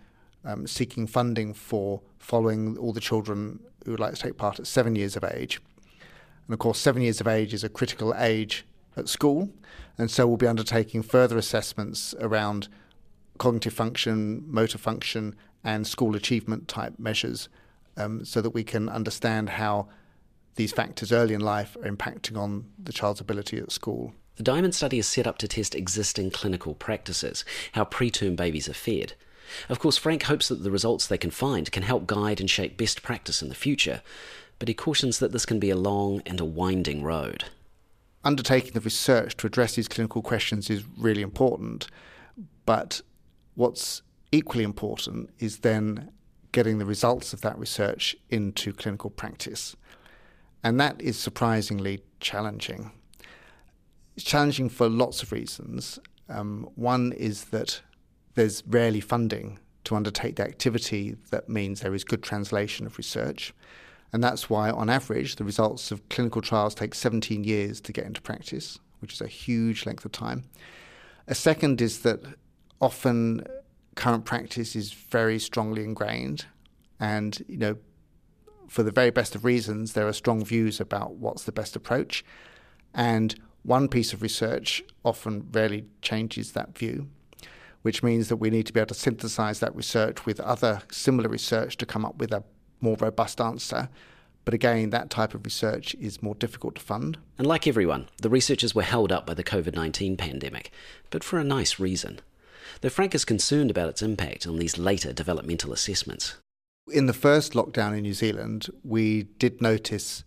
um, 0.43 0.67
seeking 0.67 1.07
funding 1.07 1.53
for 1.53 2.01
following 2.19 2.77
all 2.77 2.93
the 2.93 2.99
children 2.99 3.59
who 3.85 3.91
would 3.91 3.99
like 3.99 4.15
to 4.15 4.21
take 4.21 4.37
part 4.37 4.59
at 4.59 4.67
seven 4.67 4.95
years 4.95 5.15
of 5.15 5.23
age. 5.23 5.61
And 6.47 6.53
of 6.53 6.59
course, 6.59 6.79
seven 6.79 7.01
years 7.01 7.21
of 7.21 7.27
age 7.27 7.53
is 7.53 7.63
a 7.63 7.69
critical 7.69 8.13
age 8.17 8.65
at 8.97 9.07
school, 9.07 9.49
and 9.97 10.11
so 10.11 10.27
we'll 10.27 10.37
be 10.37 10.47
undertaking 10.47 11.03
further 11.03 11.37
assessments 11.37 12.13
around 12.19 12.67
cognitive 13.37 13.73
function, 13.73 14.43
motor 14.47 14.77
function, 14.77 15.35
and 15.63 15.87
school 15.87 16.15
achievement 16.15 16.67
type 16.67 16.93
measures 16.97 17.49
um, 17.97 18.23
so 18.23 18.41
that 18.41 18.51
we 18.51 18.63
can 18.63 18.87
understand 18.89 19.49
how 19.49 19.87
these 20.55 20.71
factors 20.71 21.11
early 21.11 21.33
in 21.33 21.41
life 21.41 21.75
are 21.77 21.91
impacting 21.91 22.37
on 22.37 22.65
the 22.81 22.93
child's 22.93 23.19
ability 23.19 23.57
at 23.57 23.71
school. 23.71 24.13
The 24.37 24.43
Diamond 24.43 24.75
study 24.75 24.99
is 24.99 25.07
set 25.07 25.27
up 25.27 25.37
to 25.39 25.47
test 25.47 25.75
existing 25.75 26.31
clinical 26.31 26.75
practices, 26.75 27.45
how 27.73 27.85
preterm 27.85 28.35
babies 28.35 28.69
are 28.69 28.73
fed. 28.73 29.13
Of 29.69 29.79
course, 29.79 29.97
Frank 29.97 30.23
hopes 30.23 30.47
that 30.49 30.63
the 30.63 30.71
results 30.71 31.07
they 31.07 31.17
can 31.17 31.31
find 31.31 31.71
can 31.71 31.83
help 31.83 32.07
guide 32.07 32.39
and 32.39 32.49
shape 32.49 32.77
best 32.77 33.03
practice 33.03 33.41
in 33.41 33.49
the 33.49 33.55
future, 33.55 34.01
but 34.59 34.67
he 34.67 34.73
cautions 34.73 35.19
that 35.19 35.31
this 35.31 35.45
can 35.45 35.59
be 35.59 35.69
a 35.69 35.75
long 35.75 36.21
and 36.25 36.39
a 36.39 36.45
winding 36.45 37.03
road. 37.03 37.45
Undertaking 38.23 38.73
the 38.73 38.79
research 38.79 39.37
to 39.37 39.47
address 39.47 39.75
these 39.75 39.87
clinical 39.87 40.21
questions 40.21 40.69
is 40.69 40.83
really 40.97 41.21
important, 41.21 41.87
but 42.65 43.01
what's 43.53 44.01
equally 44.31 44.63
important 44.63 45.29
is 45.39 45.59
then 45.59 46.09
getting 46.51 46.77
the 46.77 46.85
results 46.85 47.33
of 47.33 47.41
that 47.41 47.57
research 47.59 48.15
into 48.29 48.73
clinical 48.73 49.09
practice. 49.09 49.75
And 50.63 50.79
that 50.79 50.99
is 51.01 51.17
surprisingly 51.17 52.01
challenging. 52.19 52.91
It's 54.15 54.25
challenging 54.25 54.69
for 54.69 54.89
lots 54.89 55.21
of 55.21 55.31
reasons. 55.31 55.99
Um, 56.29 56.69
one 56.75 57.11
is 57.11 57.45
that 57.45 57.81
there's 58.35 58.63
rarely 58.67 58.99
funding 58.99 59.59
to 59.85 59.95
undertake 59.95 60.35
the 60.35 60.43
activity 60.43 61.15
that 61.31 61.49
means 61.49 61.79
there 61.79 61.95
is 61.95 62.03
good 62.03 62.21
translation 62.21 62.85
of 62.85 62.97
research. 62.97 63.53
And 64.11 64.23
that's 64.23 64.49
why, 64.49 64.69
on 64.69 64.89
average, 64.89 65.35
the 65.35 65.43
results 65.43 65.91
of 65.91 66.07
clinical 66.09 66.41
trials 66.41 66.75
take 66.75 66.93
17 66.93 67.43
years 67.43 67.81
to 67.81 67.91
get 67.91 68.05
into 68.05 68.21
practice, 68.21 68.79
which 68.99 69.13
is 69.13 69.21
a 69.21 69.27
huge 69.27 69.85
length 69.85 70.05
of 70.05 70.11
time. 70.11 70.43
A 71.27 71.35
second 71.35 71.81
is 71.81 72.01
that 72.01 72.21
often 72.79 73.45
current 73.95 74.25
practice 74.25 74.75
is 74.75 74.91
very 74.91 75.39
strongly 75.39 75.83
ingrained, 75.83 76.45
and 76.99 77.43
you 77.47 77.57
know, 77.57 77.77
for 78.67 78.83
the 78.83 78.91
very 78.91 79.11
best 79.11 79.35
of 79.35 79.45
reasons, 79.45 79.93
there 79.93 80.07
are 80.07 80.13
strong 80.13 80.43
views 80.43 80.79
about 80.79 81.15
what's 81.15 81.43
the 81.43 81.51
best 81.51 81.75
approach. 81.75 82.23
And 82.93 83.35
one 83.63 83.87
piece 83.87 84.13
of 84.13 84.21
research 84.21 84.83
often 85.03 85.47
rarely 85.51 85.85
changes 86.01 86.53
that 86.53 86.77
view 86.77 87.09
which 87.85 88.01
means 88.01 88.29
that 88.29 88.37
we 88.37 88.49
need 88.49 88.65
to 88.65 88.73
be 88.73 88.79
able 88.79 88.87
to 88.87 88.95
synthesize 88.95 89.59
that 89.59 89.75
research 89.75 90.25
with 90.25 90.39
other 90.39 90.81
similar 90.89 91.29
research 91.29 91.77
to 91.77 91.85
come 91.85 92.03
up 92.03 92.17
with 92.17 92.31
a 92.31 92.43
more 92.81 92.97
robust 92.99 93.39
answer. 93.39 93.89
But 94.43 94.55
again, 94.55 94.89
that 94.89 95.11
type 95.11 95.35
of 95.35 95.45
research 95.45 95.93
is 96.01 96.23
more 96.23 96.33
difficult 96.33 96.73
to 96.75 96.81
fund. 96.81 97.19
And 97.37 97.45
like 97.45 97.67
everyone, 97.67 98.09
the 98.23 98.29
researchers 98.31 98.73
were 98.73 98.81
held 98.81 99.11
up 99.11 99.27
by 99.27 99.35
the 99.35 99.43
COVID 99.43 99.75
19 99.75 100.17
pandemic, 100.17 100.71
but 101.11 101.23
for 101.23 101.37
a 101.37 101.43
nice 101.43 101.79
reason. 101.79 102.21
Though 102.81 102.89
Frank 102.89 103.13
is 103.13 103.23
concerned 103.23 103.69
about 103.69 103.89
its 103.89 104.01
impact 104.01 104.47
on 104.47 104.57
these 104.57 104.79
later 104.79 105.13
developmental 105.13 105.71
assessments. 105.71 106.37
In 106.91 107.05
the 107.05 107.13
first 107.13 107.53
lockdown 107.53 107.95
in 107.95 108.01
New 108.01 108.15
Zealand, 108.15 108.67
we 108.83 109.27
did 109.37 109.61
notice 109.61 110.23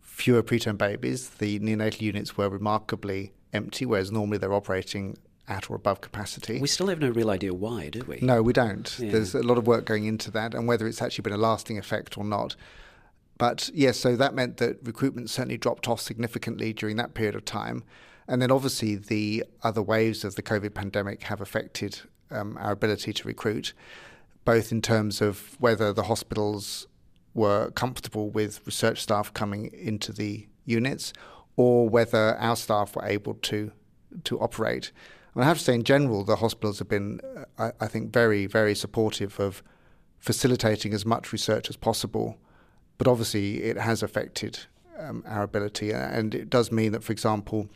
fewer 0.00 0.42
preterm 0.42 0.78
babies. 0.78 1.28
The 1.28 1.60
neonatal 1.60 2.00
units 2.00 2.38
were 2.38 2.48
remarkably 2.48 3.34
empty, 3.52 3.84
whereas 3.84 4.10
normally 4.10 4.38
they're 4.38 4.54
operating 4.54 5.18
at 5.48 5.70
or 5.70 5.76
above 5.76 6.00
capacity. 6.00 6.60
We 6.60 6.68
still 6.68 6.86
have 6.88 7.00
no 7.00 7.10
real 7.10 7.30
idea 7.30 7.52
why, 7.52 7.88
do 7.88 8.04
we? 8.06 8.18
No, 8.22 8.42
we 8.42 8.52
don't. 8.52 8.96
Yeah. 8.98 9.12
There's 9.12 9.34
a 9.34 9.42
lot 9.42 9.58
of 9.58 9.66
work 9.66 9.84
going 9.84 10.04
into 10.04 10.30
that 10.30 10.54
and 10.54 10.68
whether 10.68 10.86
it's 10.86 11.02
actually 11.02 11.22
been 11.22 11.32
a 11.32 11.38
lasting 11.38 11.78
effect 11.78 12.16
or 12.16 12.24
not. 12.24 12.56
But 13.38 13.70
yes, 13.74 13.98
so 13.98 14.14
that 14.16 14.34
meant 14.34 14.58
that 14.58 14.78
recruitment 14.86 15.30
certainly 15.30 15.58
dropped 15.58 15.88
off 15.88 16.00
significantly 16.00 16.72
during 16.72 16.96
that 16.96 17.14
period 17.14 17.34
of 17.34 17.44
time. 17.44 17.82
And 18.28 18.40
then 18.40 18.50
obviously 18.50 18.94
the 18.94 19.44
other 19.62 19.82
waves 19.82 20.24
of 20.24 20.36
the 20.36 20.42
COVID 20.42 20.74
pandemic 20.74 21.24
have 21.24 21.40
affected 21.40 22.00
um, 22.30 22.56
our 22.60 22.72
ability 22.72 23.12
to 23.12 23.28
recruit, 23.28 23.72
both 24.44 24.70
in 24.70 24.80
terms 24.80 25.20
of 25.20 25.56
whether 25.58 25.92
the 25.92 26.04
hospitals 26.04 26.86
were 27.34 27.70
comfortable 27.72 28.30
with 28.30 28.60
research 28.64 29.00
staff 29.00 29.32
coming 29.34 29.72
into 29.72 30.12
the 30.12 30.46
units 30.64 31.12
or 31.56 31.88
whether 31.88 32.36
our 32.36 32.56
staff 32.56 32.94
were 32.94 33.04
able 33.04 33.34
to 33.34 33.72
to 34.24 34.38
operate. 34.40 34.92
I 35.36 35.44
have 35.44 35.58
to 35.58 35.64
say, 35.64 35.74
in 35.74 35.84
general, 35.84 36.24
the 36.24 36.36
hospitals 36.36 36.78
have 36.78 36.88
been, 36.88 37.20
I, 37.58 37.72
I 37.80 37.86
think, 37.86 38.12
very, 38.12 38.46
very 38.46 38.74
supportive 38.74 39.40
of 39.40 39.62
facilitating 40.18 40.92
as 40.92 41.06
much 41.06 41.32
research 41.32 41.70
as 41.70 41.76
possible. 41.76 42.36
But 42.98 43.08
obviously, 43.08 43.62
it 43.62 43.78
has 43.78 44.02
affected 44.02 44.60
um, 44.98 45.24
our 45.26 45.42
ability, 45.42 45.92
and 45.92 46.34
it 46.34 46.50
does 46.50 46.70
mean 46.70 46.92
that, 46.92 47.02
for 47.02 47.12
example, 47.12 47.68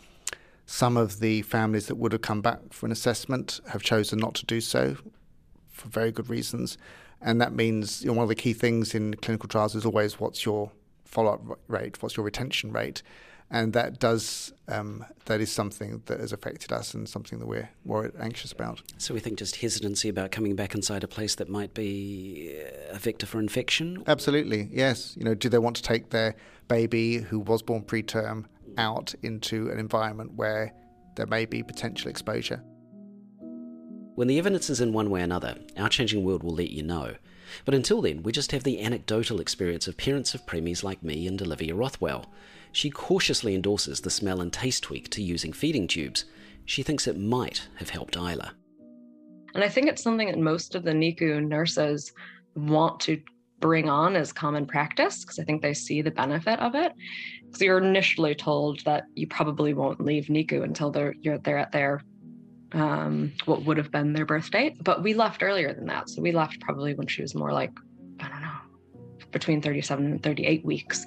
some 0.67 0.97
of 0.97 1.21
the 1.21 1.43
families 1.43 1.87
that 1.87 1.95
would 1.95 2.13
have 2.13 2.23
come 2.23 2.43
back 2.43 2.59
for 2.73 2.87
an 2.87 2.93
assessment 2.93 3.61
have 3.69 3.83
chosen 3.83 4.19
not 4.19 4.35
to 4.35 4.47
do 4.47 4.61
so 4.61 4.97
for 5.71 5.89
very 5.89 6.13
good 6.13 6.29
reasons. 6.29 6.77
And 7.23 7.41
that 7.41 7.53
means 7.53 8.03
you 8.03 8.09
know, 8.09 8.15
one 8.15 8.25
of 8.25 8.29
the 8.29 8.35
key 8.35 8.53
things 8.53 8.95
in 8.95 9.15
clinical 9.15 9.49
trials 9.49 9.75
is 9.75 9.87
always 9.87 10.21
what's 10.21 10.45
your 10.45 10.73
follow 11.05 11.35
up 11.35 11.59
rate? 11.69 12.03
What's 12.03 12.17
your 12.17 12.25
retention 12.25 12.73
rate? 12.73 13.03
And 13.51 13.73
that 13.75 14.01
does 14.01 14.53
um, 14.69 15.05
that 15.27 15.41
is 15.41 15.53
something 15.53 16.03
that 16.07 16.19
has 16.19 16.33
affected 16.33 16.73
us 16.73 16.95
and 16.95 17.09
something 17.09 17.39
that 17.39 17.47
we're 17.47 17.71
worried 17.85 18.13
anxious 18.19 18.51
about. 18.51 18.83
So 18.99 19.15
we 19.15 19.21
think 19.21 19.39
just 19.39 19.57
hesitancy 19.57 20.09
about 20.09 20.33
coming 20.33 20.57
back 20.57 20.75
inside 20.75 21.05
a 21.05 21.09
place 21.09 21.37
that 21.37 21.49
might 21.49 21.73
be 21.73 22.57
a 22.91 22.99
vector 22.99 23.27
for 23.27 23.39
infection. 23.39 24.03
Absolutely, 24.09 24.69
yes. 24.73 25.17
You 25.17 25.25
know, 25.25 25.35
do 25.35 25.49
they 25.49 25.59
want 25.59 25.77
to 25.77 25.83
take 25.83 26.11
their 26.11 26.35
baby 26.67 27.19
who 27.19 27.39
was 27.39 27.63
born 27.63 27.83
preterm 27.83 28.47
out 28.79 29.15
into 29.23 29.71
an 29.71 29.79
environment 29.79 30.35
where 30.35 30.73
there 31.15 31.27
may 31.27 31.47
be 31.47 31.63
potential 31.63 32.11
exposure? 32.11 32.63
When 34.17 34.29
the 34.29 34.39
evidence 34.39 34.71
is 34.71 34.81
in 34.81 34.93
one 34.93 35.11
way 35.11 35.21
or 35.21 35.25
another, 35.25 35.57
our 35.77 35.89
changing 35.89 36.25
world 36.25 36.43
will 36.43 36.55
let 36.55 36.71
you 36.71 36.83
know. 36.83 37.15
But 37.65 37.75
until 37.75 38.03
then, 38.03 38.23
we 38.23 38.33
just 38.33 38.51
have 38.53 38.65
the 38.65 38.81
anecdotal 38.81 39.41
experience 39.41 39.87
of 39.87 39.97
parents 39.97 40.35
of 40.35 40.47
preemies 40.47 40.83
like 40.83 41.03
me 41.03 41.27
and 41.27 41.41
Olivia 41.41 41.75
Rothwell. 41.75 42.27
She 42.77 42.91
cautiously 42.91 43.55
endorses 43.55 44.03
the 44.03 44.11
smell 44.11 44.43
and 44.43 44.53
taste 44.53 44.83
tweak 44.83 45.09
to 45.13 45.23
using 45.23 45.55
feeding 45.55 45.87
tubes. 45.89 46.27
She 46.67 46.83
thinks 46.83 47.07
it 47.07 47.19
might 47.19 47.67
have 47.77 47.89
helped 47.89 48.17
Isla. 48.17 48.53
And 49.55 49.65
I 49.65 49.69
think 49.71 49.89
it's 49.89 50.03
something 50.03 50.27
that 50.27 50.39
most 50.39 50.75
of 50.75 50.83
the 50.83 50.91
NICU 50.91 51.49
nurses 51.49 52.13
want 52.55 53.01
to 53.01 53.19
bring 53.61 53.89
on 53.89 54.15
as 54.15 54.31
common 54.31 54.67
practice 54.67 55.25
because 55.25 55.39
I 55.39 55.45
think 55.45 55.63
they 55.63 55.73
see 55.73 56.03
the 56.03 56.11
benefit 56.11 56.61
of 56.61 56.75
it. 56.75 56.93
Because 57.47 57.63
you're 57.63 57.79
initially 57.79 58.35
told 58.35 58.85
that 58.85 59.05
you 59.15 59.27
probably 59.27 59.73
won't 59.73 60.05
leave 60.05 60.27
NICU 60.27 60.63
until 60.63 60.91
they're 60.91 61.15
you're 61.23 61.39
they're 61.39 61.57
at 61.57 61.73
their 61.73 62.03
um, 62.73 63.33
what 63.47 63.65
would 63.65 63.79
have 63.79 63.91
been 63.91 64.13
their 64.13 64.27
birth 64.27 64.51
date. 64.51 64.85
But 64.85 65.03
we 65.03 65.15
left 65.15 65.43
earlier 65.43 65.73
than 65.73 65.87
that. 65.87 66.11
So 66.11 66.21
we 66.21 66.31
left 66.31 66.61
probably 66.61 66.93
when 66.93 67.07
she 67.07 67.23
was 67.23 67.35
more 67.35 67.55
like, 67.55 67.73
I 68.21 68.29
don't 68.29 68.43
know, 68.43 68.59
between 69.31 69.63
37 69.63 70.05
and 70.05 70.23
38 70.23 70.63
weeks. 70.63 71.07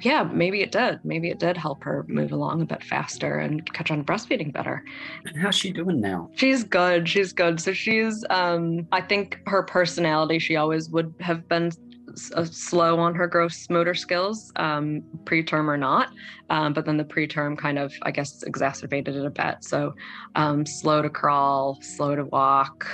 Yeah, 0.00 0.22
maybe 0.22 0.62
it 0.62 0.72
did. 0.72 1.00
Maybe 1.04 1.30
it 1.30 1.38
did 1.38 1.56
help 1.56 1.82
her 1.82 2.04
move 2.08 2.32
along 2.32 2.62
a 2.62 2.66
bit 2.66 2.84
faster 2.84 3.38
and 3.38 3.70
catch 3.72 3.90
on 3.90 4.04
breastfeeding 4.04 4.52
better. 4.52 4.84
And 5.24 5.36
How's 5.36 5.54
she 5.54 5.72
doing 5.72 6.00
now? 6.00 6.30
She's 6.34 6.62
good. 6.62 7.08
She's 7.08 7.32
good. 7.32 7.60
So 7.60 7.72
she's, 7.72 8.24
um, 8.30 8.86
I 8.92 9.00
think 9.00 9.38
her 9.46 9.62
personality, 9.62 10.38
she 10.38 10.56
always 10.56 10.90
would 10.90 11.14
have 11.20 11.48
been 11.48 11.72
uh, 12.34 12.44
slow 12.44 12.98
on 12.98 13.14
her 13.14 13.26
gross 13.26 13.68
motor 13.70 13.94
skills, 13.94 14.52
um, 14.56 15.02
preterm 15.24 15.68
or 15.68 15.76
not. 15.76 16.10
Um, 16.50 16.72
but 16.72 16.84
then 16.84 16.96
the 16.96 17.04
preterm 17.04 17.56
kind 17.56 17.78
of, 17.78 17.92
I 18.02 18.10
guess, 18.10 18.42
exacerbated 18.42 19.16
it 19.16 19.24
a 19.24 19.30
bit. 19.30 19.56
So 19.62 19.94
um, 20.34 20.64
slow 20.64 21.02
to 21.02 21.10
crawl, 21.10 21.78
slow 21.82 22.14
to 22.14 22.24
walk. 22.24 22.86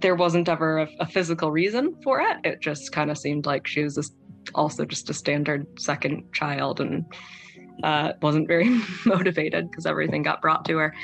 There 0.00 0.14
wasn't 0.14 0.48
ever 0.48 0.80
a, 0.80 0.88
a 1.00 1.06
physical 1.06 1.50
reason 1.50 1.96
for 2.02 2.20
it. 2.20 2.38
It 2.44 2.60
just 2.60 2.92
kind 2.92 3.10
of 3.10 3.18
seemed 3.18 3.46
like 3.46 3.66
she 3.66 3.82
was 3.82 3.94
just 3.94 4.14
also 4.54 4.84
just 4.84 5.10
a 5.10 5.14
standard 5.14 5.66
second 5.78 6.32
child 6.32 6.80
and 6.80 7.04
uh, 7.82 8.12
wasn't 8.22 8.48
very 8.48 8.68
motivated 9.06 9.70
because 9.70 9.86
everything 9.86 10.22
got 10.22 10.40
brought 10.40 10.64
to 10.64 10.76
her. 10.78 10.94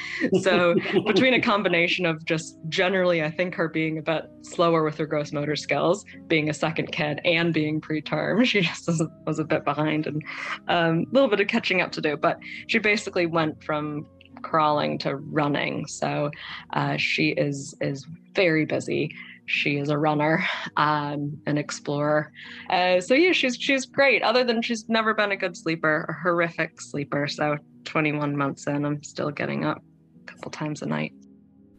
So 0.40 0.74
between 1.06 1.34
a 1.34 1.40
combination 1.40 2.06
of 2.06 2.24
just 2.24 2.58
generally, 2.68 3.22
I 3.22 3.30
think 3.30 3.54
her 3.54 3.68
being 3.68 3.98
a 3.98 4.02
bit 4.02 4.24
slower 4.42 4.82
with 4.82 4.96
her 4.98 5.06
gross 5.06 5.32
motor 5.32 5.56
skills, 5.56 6.04
being 6.28 6.48
a 6.48 6.54
second 6.54 6.92
kid, 6.92 7.20
and 7.24 7.52
being 7.52 7.80
preterm, 7.80 8.44
she 8.46 8.62
just 8.62 8.86
was, 8.86 9.02
was 9.26 9.38
a 9.38 9.44
bit 9.44 9.64
behind 9.64 10.06
and 10.06 10.22
a 10.68 10.76
um, 10.76 11.06
little 11.12 11.28
bit 11.28 11.40
of 11.40 11.48
catching 11.48 11.80
up 11.80 11.92
to 11.92 12.00
do. 12.00 12.16
But 12.16 12.38
she 12.68 12.78
basically 12.78 13.26
went 13.26 13.62
from 13.62 14.06
crawling 14.42 14.98
to 14.98 15.16
running. 15.16 15.86
So 15.86 16.30
uh, 16.72 16.96
she 16.96 17.30
is 17.30 17.74
is 17.80 18.06
very 18.34 18.64
busy 18.64 19.14
she 19.52 19.76
is 19.76 19.90
a 19.90 19.98
runner, 19.98 20.44
um, 20.76 21.38
an 21.46 21.58
explorer. 21.58 22.32
Uh, 22.70 23.00
so 23.00 23.14
yeah, 23.14 23.32
she's 23.32 23.56
she's 23.56 23.84
great. 23.84 24.22
Other 24.22 24.44
than 24.44 24.62
she's 24.62 24.88
never 24.88 25.14
been 25.14 25.32
a 25.32 25.36
good 25.36 25.56
sleeper, 25.56 26.06
a 26.08 26.22
horrific 26.22 26.80
sleeper. 26.80 27.28
So 27.28 27.58
21 27.84 28.36
months 28.36 28.66
in, 28.66 28.84
I'm 28.84 29.02
still 29.02 29.30
getting 29.30 29.64
up 29.64 29.82
a 30.22 30.32
couple 30.32 30.50
times 30.50 30.82
a 30.82 30.86
night. 30.86 31.12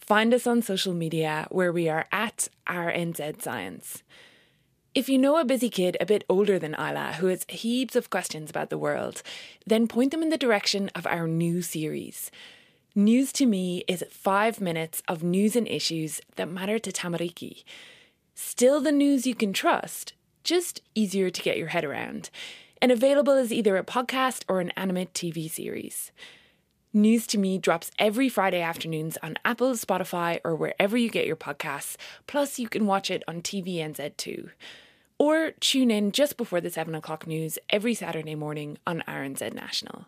Find 0.01 0.35
us 0.35 0.47
on 0.47 0.63
social 0.63 0.95
media 0.95 1.47
where 1.51 1.73
we 1.73 1.89
are 1.89 2.07
at 2.11 2.49
RNZ 2.67 3.41
Science. 3.41 4.03
If 4.95 5.09
you 5.09 5.17
know 5.17 5.39
a 5.39 5.45
busy 5.45 5.71
kid 5.71 5.97
a 6.01 6.07
bit 6.07 6.23
older 6.29 6.59
than 6.59 6.75
Isla 6.75 7.15
who 7.19 7.29
has 7.29 7.47
heaps 7.49 7.97
of 7.97 8.11
questions 8.11 8.51
about 8.51 8.69
the 8.69 8.77
world, 8.77 9.23
then 9.67 9.89
point 9.89 10.11
them 10.11 10.23
in 10.23 10.29
the 10.29 10.37
direction 10.37 10.91
of 10.95 11.07
our 11.07 11.27
new 11.27 11.63
series. 11.63 12.31
News 12.95 13.33
to 13.33 13.47
Me 13.47 13.85
is 13.89 14.05
five 14.11 14.61
minutes 14.61 15.03
of 15.09 15.23
news 15.23 15.57
and 15.57 15.67
issues 15.67 16.21
that 16.37 16.51
matter 16.51 16.79
to 16.79 16.93
Tamariki. 16.93 17.65
Still 18.35 18.81
the 18.81 18.93
news 18.93 19.27
you 19.27 19.35
can 19.35 19.53
trust, 19.53 20.15
just 20.43 20.81
easier 20.95 21.29
to 21.29 21.43
get 21.43 21.59
your 21.59 21.69
head 21.69 21.85
around, 21.85 22.31
and 22.81 22.91
available 22.91 23.35
as 23.35 23.53
either 23.53 23.77
a 23.77 23.85
podcast 23.85 24.45
or 24.49 24.61
an 24.61 24.71
animate 24.71 25.13
TV 25.13 25.51
series. 25.51 26.13
News 26.95 27.27
to 27.29 27.39
Me 27.39 27.59
drops 27.59 27.91
every 27.99 28.29
Friday 28.29 28.61
afternoons 28.61 29.19
on 29.23 29.37
Apple, 29.45 29.73
Spotify, 29.73 30.41
or 30.45 30.55
wherever 30.55 30.97
you 30.97 31.11
get 31.11 31.27
your 31.27 31.37
podcasts. 31.37 31.97
Plus, 32.27 32.59
you 32.59 32.69
can 32.69 32.87
watch 32.87 33.11
it 33.11 33.23
on 33.29 33.43
TVNZ 33.43 34.17
too. 34.17 34.51
Or 35.19 35.53
tune 35.61 35.91
in 35.91 36.13
just 36.13 36.37
before 36.37 36.61
the 36.61 36.71
7 36.71 36.95
o'clock 36.95 37.27
news 37.27 37.59
every 37.71 37.95
Saturday 37.95 38.35
morning 38.35 38.79
on 38.87 39.05
RNZ 39.07 39.55
National. 39.55 40.07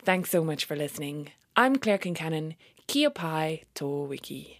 Thanks 0.00 0.30
so 0.30 0.44
much 0.44 0.64
for 0.64 0.76
listening. 0.76 1.30
I'm 1.56 1.76
Claire 1.76 1.98
Concannon. 1.98 2.56
Kia 2.86 3.10
pai 3.10 3.64
to 3.74 3.86
wiki. 3.86 4.59